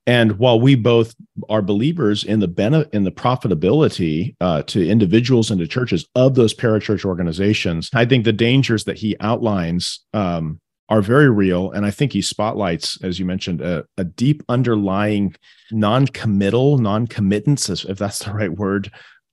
And 0.07 0.39
while 0.39 0.59
we 0.59 0.75
both 0.75 1.13
are 1.47 1.61
believers 1.61 2.23
in 2.23 2.39
the 2.39 2.47
benefit 2.47 2.93
in 2.93 3.03
the 3.03 3.11
profitability 3.11 4.35
uh, 4.41 4.63
to 4.63 4.87
individuals 4.87 5.51
and 5.51 5.59
to 5.59 5.67
churches 5.67 6.07
of 6.15 6.35
those 6.35 6.53
parachurch 6.53 7.05
organizations, 7.05 7.89
I 7.93 8.05
think 8.05 8.25
the 8.25 8.33
dangers 8.33 8.85
that 8.85 8.97
he 8.97 9.15
outlines 9.19 9.99
um, 10.13 10.59
are 10.89 11.01
very 11.01 11.29
real. 11.29 11.71
And 11.71 11.85
I 11.85 11.91
think 11.91 12.13
he 12.13 12.21
spotlights, 12.21 13.01
as 13.03 13.19
you 13.19 13.25
mentioned, 13.25 13.61
a, 13.61 13.85
a 13.97 14.03
deep 14.03 14.43
underlying 14.49 15.35
non-committal, 15.71 16.79
non-committance, 16.79 17.69
if 17.69 17.97
that's 17.97 18.25
the 18.25 18.33
right 18.33 18.51
word, 18.51 18.91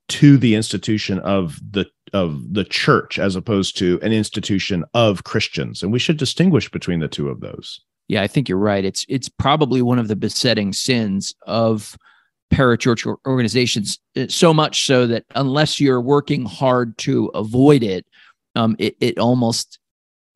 to 0.09 0.37
the 0.37 0.55
institution 0.55 1.19
of 1.21 1.59
the 1.71 1.87
of 2.15 2.55
the 2.55 2.65
church 2.65 3.19
as 3.19 3.37
opposed 3.37 3.77
to 3.77 3.99
an 4.03 4.13
institution 4.13 4.85
of 4.95 5.25
Christians. 5.25 5.83
And 5.83 5.93
we 5.93 5.99
should 5.99 6.17
distinguish 6.17 6.71
between 6.71 7.01
the 7.01 7.09
two 7.09 7.29
of 7.29 7.41
those. 7.41 7.81
Yeah, 8.09 8.23
I 8.23 8.27
think 8.27 8.49
you're 8.49 8.59
right. 8.59 8.85
It's 8.85 9.05
it's 9.09 9.29
probably 9.29 9.83
one 9.83 9.99
of 9.99 10.09
the 10.09 10.17
besetting 10.17 10.73
sins 10.73 11.35
of 11.47 11.97
parachurch 12.53 13.07
organizations. 13.27 13.99
Uh, 14.17 14.27
so 14.29 14.55
much 14.55 14.87
so 14.87 15.07
that 15.07 15.25
unless 15.35 15.79
you're 15.79 16.01
working 16.01 16.45
hard 16.47 16.97
to 16.99 17.27
avoid 17.35 17.83
it, 17.83 18.07
um, 18.57 18.75
it, 18.79 18.97
it 19.01 19.19
almost 19.19 19.79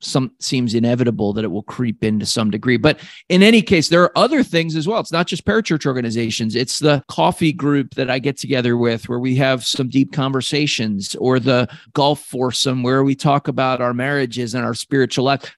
some 0.01 0.33
seems 0.41 0.75
inevitable 0.75 1.33
that 1.33 1.45
it 1.45 1.51
will 1.51 1.63
creep 1.63 2.03
in 2.03 2.19
to 2.19 2.27
some 2.27 2.51
degree. 2.51 2.77
But 2.77 2.99
in 3.29 3.43
any 3.43 3.63
case, 3.63 3.89
there 3.89 4.03
are 4.03 4.19
other 4.19 4.43
things 4.43 4.75
as 4.75 4.87
well. 4.87 4.99
It's 4.99 5.13
not 5.13 5.29
just 5.29 5.47
parachurch 5.47 5.87
organizations. 5.87 6.57
It's 6.57 6.81
the 6.81 7.05
coffee 7.09 7.53
group 7.53 7.95
that 7.95 8.11
I 8.11 8.19
get 8.19 8.37
together 8.37 8.77
with 8.77 9.09
where 9.09 9.21
we 9.21 9.37
have 9.37 9.65
some 9.65 9.89
deep 9.89 10.13
conversations, 10.13 11.15
or 11.15 11.39
the 11.39 11.69
golf 11.95 12.21
foursome 12.21 12.83
where 12.83 13.05
we 13.05 13.15
talk 13.15 13.49
about 13.49 13.81
our 13.81 13.95
marriages 13.95 14.55
and 14.55 14.65
our 14.65 14.75
spiritual 14.75 15.25
life 15.25 15.57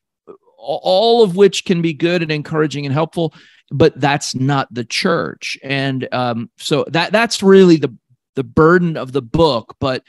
all 0.64 1.22
of 1.22 1.36
which 1.36 1.64
can 1.64 1.82
be 1.82 1.92
good 1.92 2.22
and 2.22 2.30
encouraging 2.32 2.84
and 2.86 2.92
helpful 2.92 3.34
but 3.70 3.98
that's 3.98 4.34
not 4.34 4.72
the 4.72 4.84
church. 4.84 5.58
And 5.62 6.08
um, 6.12 6.50
so 6.58 6.84
that 6.88 7.12
that's 7.12 7.42
really 7.42 7.76
the 7.76 7.94
the 8.34 8.44
burden 8.44 8.96
of 8.96 9.12
the 9.12 9.22
book 9.22 9.76
but 9.78 10.02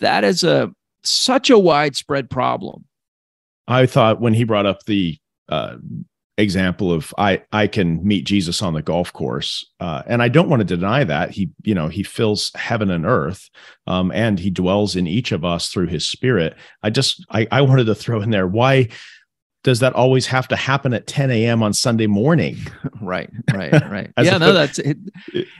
that 0.00 0.24
is 0.24 0.42
a 0.44 0.72
such 1.02 1.50
a 1.50 1.58
widespread 1.58 2.30
problem. 2.30 2.84
I 3.66 3.86
thought 3.86 4.20
when 4.20 4.34
he 4.34 4.44
brought 4.44 4.66
up 4.66 4.84
the 4.84 5.18
uh, 5.48 5.76
example 6.38 6.92
of 6.92 7.12
I 7.18 7.42
I 7.52 7.66
can 7.66 8.06
meet 8.06 8.24
Jesus 8.24 8.62
on 8.62 8.74
the 8.74 8.82
golf 8.82 9.12
course, 9.12 9.66
uh, 9.80 10.02
and 10.06 10.22
I 10.22 10.28
don't 10.28 10.48
want 10.48 10.60
to 10.60 10.76
deny 10.76 11.04
that. 11.04 11.30
He 11.30 11.50
you 11.62 11.74
know 11.74 11.88
he 11.88 12.02
fills 12.02 12.50
heaven 12.54 12.90
and 12.90 13.04
earth, 13.04 13.50
um, 13.86 14.10
and 14.12 14.38
he 14.38 14.50
dwells 14.50 14.96
in 14.96 15.06
each 15.06 15.32
of 15.32 15.44
us 15.44 15.68
through 15.68 15.88
His 15.88 16.06
Spirit. 16.06 16.54
I 16.82 16.90
just 16.90 17.24
I 17.30 17.46
I 17.50 17.62
wanted 17.62 17.84
to 17.84 17.94
throw 17.94 18.22
in 18.22 18.30
there 18.30 18.46
why 18.46 18.88
does 19.64 19.80
that 19.80 19.92
always 19.94 20.26
have 20.26 20.48
to 20.48 20.56
happen 20.56 20.94
at 20.94 21.06
10 21.06 21.30
a.m. 21.30 21.62
on 21.62 21.72
Sunday 21.72 22.06
morning? 22.06 22.56
right, 23.02 23.30
right, 23.52 23.72
right. 23.90 24.10
yeah, 24.20 24.38
no, 24.38 24.52
that's 24.52 24.78
it. 24.78 24.96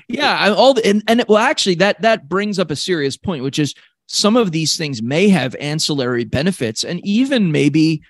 Yeah, 0.09 0.37
I, 0.39 0.51
all 0.51 0.75
the, 0.75 0.87
and 0.87 1.03
and 1.09 1.25
well, 1.29 1.39
actually, 1.39 1.77
that 1.77 2.01
that 2.03 2.29
brings 2.29 2.59
up 2.59 2.71
a 2.71 2.77
serious 2.77 3.17
point, 3.17 3.43
which 3.43 3.59
is 3.59 3.75
some 4.07 4.37
of 4.37 4.53
these 4.53 4.77
things 4.77 5.03
may 5.03 5.29
have 5.29 5.55
ancillary 5.57 6.25
benefits 6.25 6.85
and 6.85 7.05
even 7.05 7.53
maybe 7.53 8.03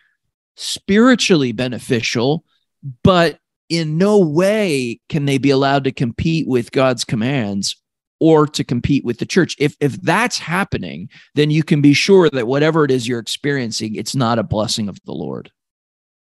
spiritually 0.57 1.53
beneficial, 1.53 2.45
but 3.03 3.39
in 3.69 3.99
no 3.99 4.19
way 4.19 5.01
can 5.09 5.25
they 5.25 5.39
be 5.39 5.51
allowed 5.51 5.85
to 5.85 5.93
compete 5.93 6.47
with 6.49 6.73
God's 6.73 7.05
commands 7.05 7.77
or 8.21 8.47
to 8.47 8.65
compete 8.65 9.05
with 9.05 9.19
the 9.19 9.27
church. 9.27 9.55
If 9.59 9.77
if 9.81 10.01
that's 10.03 10.39
happening, 10.39 11.09
then 11.35 11.51
you 11.51 11.63
can 11.63 11.81
be 11.81 11.95
sure 11.95 12.29
that 12.31 12.47
whatever 12.47 12.85
it 12.85 12.91
is 12.91 13.07
you're 13.07 13.21
experiencing, 13.21 13.95
it's 13.95 14.15
not 14.15 14.39
a 14.39 14.43
blessing 14.43 14.89
of 14.89 14.99
the 15.05 15.13
Lord. 15.13 15.51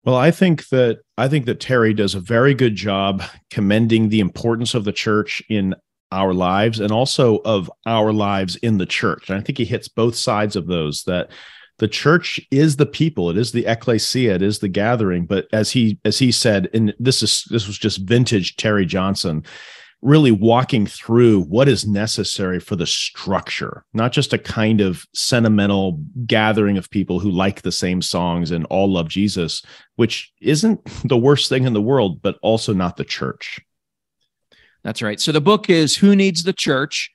Well, 0.05 0.17
I 0.17 0.31
think 0.31 0.69
that 0.69 1.01
I 1.17 1.29
think 1.29 1.47
that 1.47 1.61
Terry 1.61 1.95
does 1.95 2.15
a 2.15 2.21
very 2.21 2.55
good 2.55 2.75
job 2.75 3.23
commending 3.51 4.09
the 4.09 4.21
importance 4.21 4.75
of 4.75 4.85
the 4.85 4.93
church 4.93 5.43
in 5.49 5.75
our 6.13 6.35
lives 6.35 6.79
and 6.79 6.93
also 6.93 7.39
of 7.39 7.71
our 7.87 8.13
lives 8.13 8.57
in 8.57 8.79
the 8.79 8.87
church. 8.87 9.29
And 9.29 9.39
I 9.39 9.43
think 9.43 9.59
he 9.59 9.65
hits 9.65 9.89
both 9.89 10.15
sides 10.15 10.57
of 10.57 10.67
those 10.67 11.05
that 11.05 11.31
the 11.79 11.89
church 11.89 12.41
is 12.51 12.77
the 12.77 12.87
people 12.87 13.31
it 13.31 13.37
is 13.37 13.53
the 13.53 13.67
ecclesia 13.67 14.35
it 14.35 14.43
is 14.43 14.61
the 14.61 14.69
gathering 14.69 15.27
but 15.27 15.47
as 15.53 15.73
he 15.73 15.99
as 16.05 16.19
he 16.19 16.31
said 16.31 16.69
and 16.73 16.95
this 17.01 17.23
is 17.23 17.45
this 17.51 17.67
was 17.67 17.77
just 17.77 17.99
vintage 17.99 18.57
terry 18.57 18.87
johnson 18.87 19.43
really 20.05 20.31
walking 20.31 20.87
through 20.87 21.41
what 21.45 21.67
is 21.67 21.87
necessary 21.87 22.61
for 22.61 22.77
the 22.77 22.87
structure, 22.87 23.87
not 23.95 24.13
just 24.13 24.35
a 24.35 24.39
kind 24.39 24.83
of 24.83 25.07
sentimental 25.15 25.93
gathering 26.27 26.77
of 26.77 26.91
people 26.91 27.19
who 27.19 27.31
like 27.31 27.63
the 27.63 27.73
same 27.73 28.03
songs 28.03 28.51
and 28.51 28.67
all 28.67 28.93
love 28.93 29.09
Jesus, 29.09 29.63
which 29.97 30.31
isn't 30.43 30.85
the 31.05 31.17
worst 31.17 31.49
thing 31.49 31.65
in 31.65 31.73
the 31.73 31.81
world, 31.81 32.21
but 32.21 32.39
also 32.43 32.75
not 32.75 32.99
the 32.99 33.05
church. 33.05 33.59
That's 34.83 35.01
right. 35.01 35.19
So 35.19 35.33
the 35.33 35.41
book 35.41 35.71
is 35.71 35.97
Who 35.97 36.15
Needs 36.15 36.43
the 36.43 36.53
Church? 36.53 37.11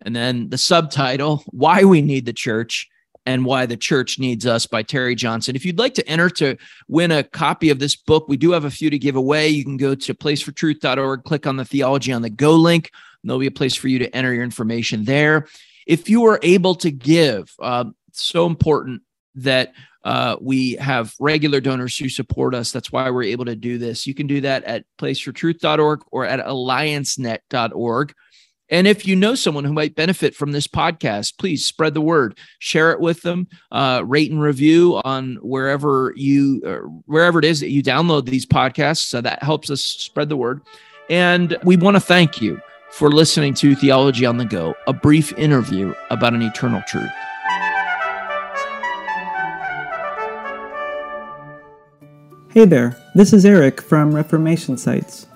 And 0.00 0.16
then 0.16 0.48
the 0.48 0.56
subtitle, 0.56 1.44
Why 1.48 1.84
We 1.84 2.00
Need 2.00 2.24
the 2.24 2.32
Church 2.32 2.88
and 3.26 3.44
Why 3.44 3.66
the 3.66 3.76
Church 3.76 4.18
Needs 4.18 4.46
Us 4.46 4.66
by 4.66 4.82
Terry 4.82 5.14
Johnson. 5.14 5.56
If 5.56 5.64
you'd 5.64 5.78
like 5.78 5.94
to 5.94 6.08
enter 6.08 6.30
to 6.30 6.56
win 6.88 7.10
a 7.10 7.22
copy 7.22 7.70
of 7.70 7.78
this 7.78 7.96
book, 7.96 8.28
we 8.28 8.36
do 8.36 8.52
have 8.52 8.64
a 8.64 8.70
few 8.70 8.90
to 8.90 8.98
give 8.98 9.16
away. 9.16 9.48
You 9.48 9.64
can 9.64 9.76
go 9.76 9.94
to 9.94 10.14
placefortruth.org, 10.14 11.24
click 11.24 11.46
on 11.46 11.56
the 11.56 11.64
Theology 11.64 12.12
on 12.12 12.22
the 12.22 12.30
Go 12.30 12.54
link. 12.54 12.90
There'll 13.22 13.38
be 13.38 13.46
a 13.46 13.50
place 13.50 13.74
for 13.74 13.88
you 13.88 13.98
to 13.98 14.16
enter 14.16 14.32
your 14.32 14.44
information 14.44 15.04
there. 15.04 15.46
If 15.86 16.08
you 16.08 16.24
are 16.26 16.40
able 16.42 16.74
to 16.76 16.90
give, 16.90 17.52
uh, 17.60 17.84
so 18.12 18.46
important 18.46 19.02
that 19.36 19.72
uh, 20.04 20.36
we 20.40 20.72
have 20.74 21.14
regular 21.20 21.60
donors 21.60 21.96
who 21.96 22.08
support 22.08 22.54
us. 22.54 22.72
That's 22.72 22.90
why 22.90 23.10
we're 23.10 23.24
able 23.24 23.44
to 23.44 23.56
do 23.56 23.78
this. 23.78 24.06
You 24.06 24.14
can 24.14 24.26
do 24.26 24.40
that 24.40 24.64
at 24.64 24.84
placefortruth.org 24.98 26.02
or 26.10 26.24
at 26.24 26.44
alliancenet.org. 26.44 28.14
And 28.70 28.86
if 28.86 29.06
you 29.06 29.16
know 29.16 29.34
someone 29.34 29.64
who 29.64 29.72
might 29.72 29.96
benefit 29.96 30.34
from 30.34 30.52
this 30.52 30.68
podcast, 30.68 31.38
please 31.38 31.66
spread 31.66 31.92
the 31.92 32.00
word, 32.00 32.38
share 32.60 32.92
it 32.92 33.00
with 33.00 33.22
them, 33.22 33.48
uh, 33.72 34.02
rate 34.06 34.30
and 34.30 34.40
review 34.40 35.00
on 35.04 35.36
wherever 35.42 36.14
you 36.16 36.62
uh, 36.64 36.88
wherever 37.06 37.40
it 37.40 37.44
is 37.44 37.60
that 37.60 37.70
you 37.70 37.82
download 37.82 38.26
these 38.26 38.46
podcasts. 38.46 39.02
So 39.08 39.20
that 39.20 39.42
helps 39.42 39.70
us 39.70 39.82
spread 39.82 40.28
the 40.28 40.36
word. 40.36 40.62
And 41.08 41.56
we 41.64 41.76
want 41.76 41.96
to 41.96 42.00
thank 42.00 42.40
you 42.40 42.60
for 42.92 43.10
listening 43.10 43.54
to 43.54 43.74
Theology 43.74 44.24
on 44.24 44.36
the 44.36 44.44
Go, 44.44 44.74
a 44.86 44.92
brief 44.92 45.36
interview 45.36 45.92
about 46.10 46.34
an 46.34 46.42
eternal 46.42 46.82
truth. 46.86 47.10
Hey 52.52 52.64
there, 52.64 52.96
this 53.14 53.32
is 53.32 53.44
Eric 53.44 53.80
from 53.80 54.12
Reformation 54.12 54.76
Sites. 54.76 55.26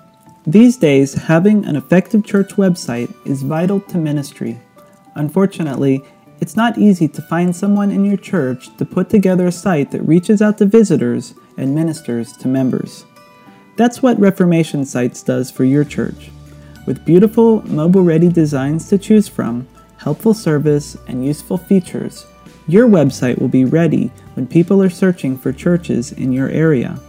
These 0.47 0.77
days, 0.77 1.15
having 1.15 1.65
an 1.65 1.75
effective 1.75 2.23
church 2.23 2.49
website 2.49 3.11
is 3.25 3.41
vital 3.41 3.79
to 3.79 3.97
ministry. 3.97 4.59
Unfortunately, 5.15 6.03
it's 6.39 6.55
not 6.55 6.77
easy 6.77 7.07
to 7.07 7.21
find 7.23 7.55
someone 7.55 7.89
in 7.89 8.05
your 8.05 8.17
church 8.17 8.69
to 8.77 8.85
put 8.85 9.09
together 9.09 9.47
a 9.47 9.51
site 9.51 9.89
that 9.89 10.03
reaches 10.03 10.43
out 10.43 10.59
to 10.59 10.67
visitors 10.67 11.33
and 11.57 11.73
ministers 11.73 12.33
to 12.37 12.47
members. 12.47 13.05
That's 13.75 14.03
what 14.03 14.19
Reformation 14.19 14.85
Sites 14.85 15.23
does 15.23 15.49
for 15.49 15.63
your 15.63 15.83
church. 15.83 16.29
With 16.85 17.05
beautiful, 17.05 17.67
mobile 17.67 18.03
ready 18.03 18.29
designs 18.29 18.87
to 18.89 18.99
choose 18.99 19.27
from, 19.27 19.67
helpful 19.97 20.35
service, 20.35 20.95
and 21.07 21.25
useful 21.25 21.57
features, 21.57 22.27
your 22.67 22.87
website 22.87 23.39
will 23.39 23.47
be 23.47 23.65
ready 23.65 24.11
when 24.35 24.45
people 24.45 24.79
are 24.83 24.91
searching 24.91 25.39
for 25.39 25.51
churches 25.51 26.11
in 26.11 26.31
your 26.31 26.49
area. 26.49 26.99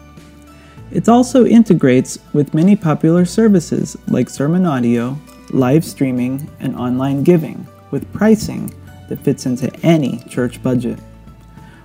It 0.91 1.09
also 1.09 1.45
integrates 1.45 2.19
with 2.33 2.55
many 2.55 2.77
popular 2.77 3.25
services 3.25 3.97
like 4.09 4.31
sermon 4.31 4.67
audio, 4.67 5.19
live 5.51 5.85
streaming, 5.85 6.49
and 6.61 6.77
online 6.77 7.25
giving, 7.25 7.67
with 7.91 8.13
pricing 8.13 8.73
that 9.09 9.21
fits 9.21 9.47
into 9.47 9.75
any 9.83 10.19
church 10.29 10.63
budget. 10.63 10.99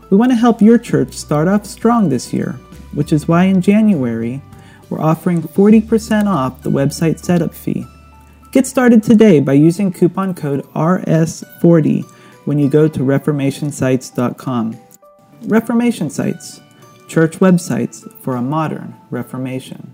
We 0.10 0.18
want 0.18 0.32
to 0.32 0.36
help 0.36 0.62
your 0.62 0.78
church 0.78 1.14
start 1.14 1.48
off 1.48 1.66
strong 1.66 2.10
this 2.10 2.34
year, 2.34 2.54
which 2.94 3.14
is 3.14 3.28
why 3.28 3.46
in 3.46 3.62
January 3.62 4.42
we're 4.90 5.02
offering 5.02 5.42
40% 5.42 6.28
off 6.28 6.62
the 6.62 6.70
website 6.70 7.20
setup 7.20 7.54
fee. 7.54 7.86
Get 8.52 8.68
started 8.68 9.02
today 9.02 9.40
by 9.40 9.54
using 9.54 9.94
coupon 9.94 10.34
code 10.34 10.66
RS40 10.74 12.04
when 12.46 12.60
you 12.60 12.70
go 12.70 12.88
to 12.88 13.00
reformationsites.com. 13.00 14.78
Reformation 15.44 16.10
Sites 16.10 16.60
church 17.12 17.40
websites 17.40 18.10
for 18.22 18.38
a 18.38 18.42
modern 18.42 18.96
Reformation. 19.10 19.91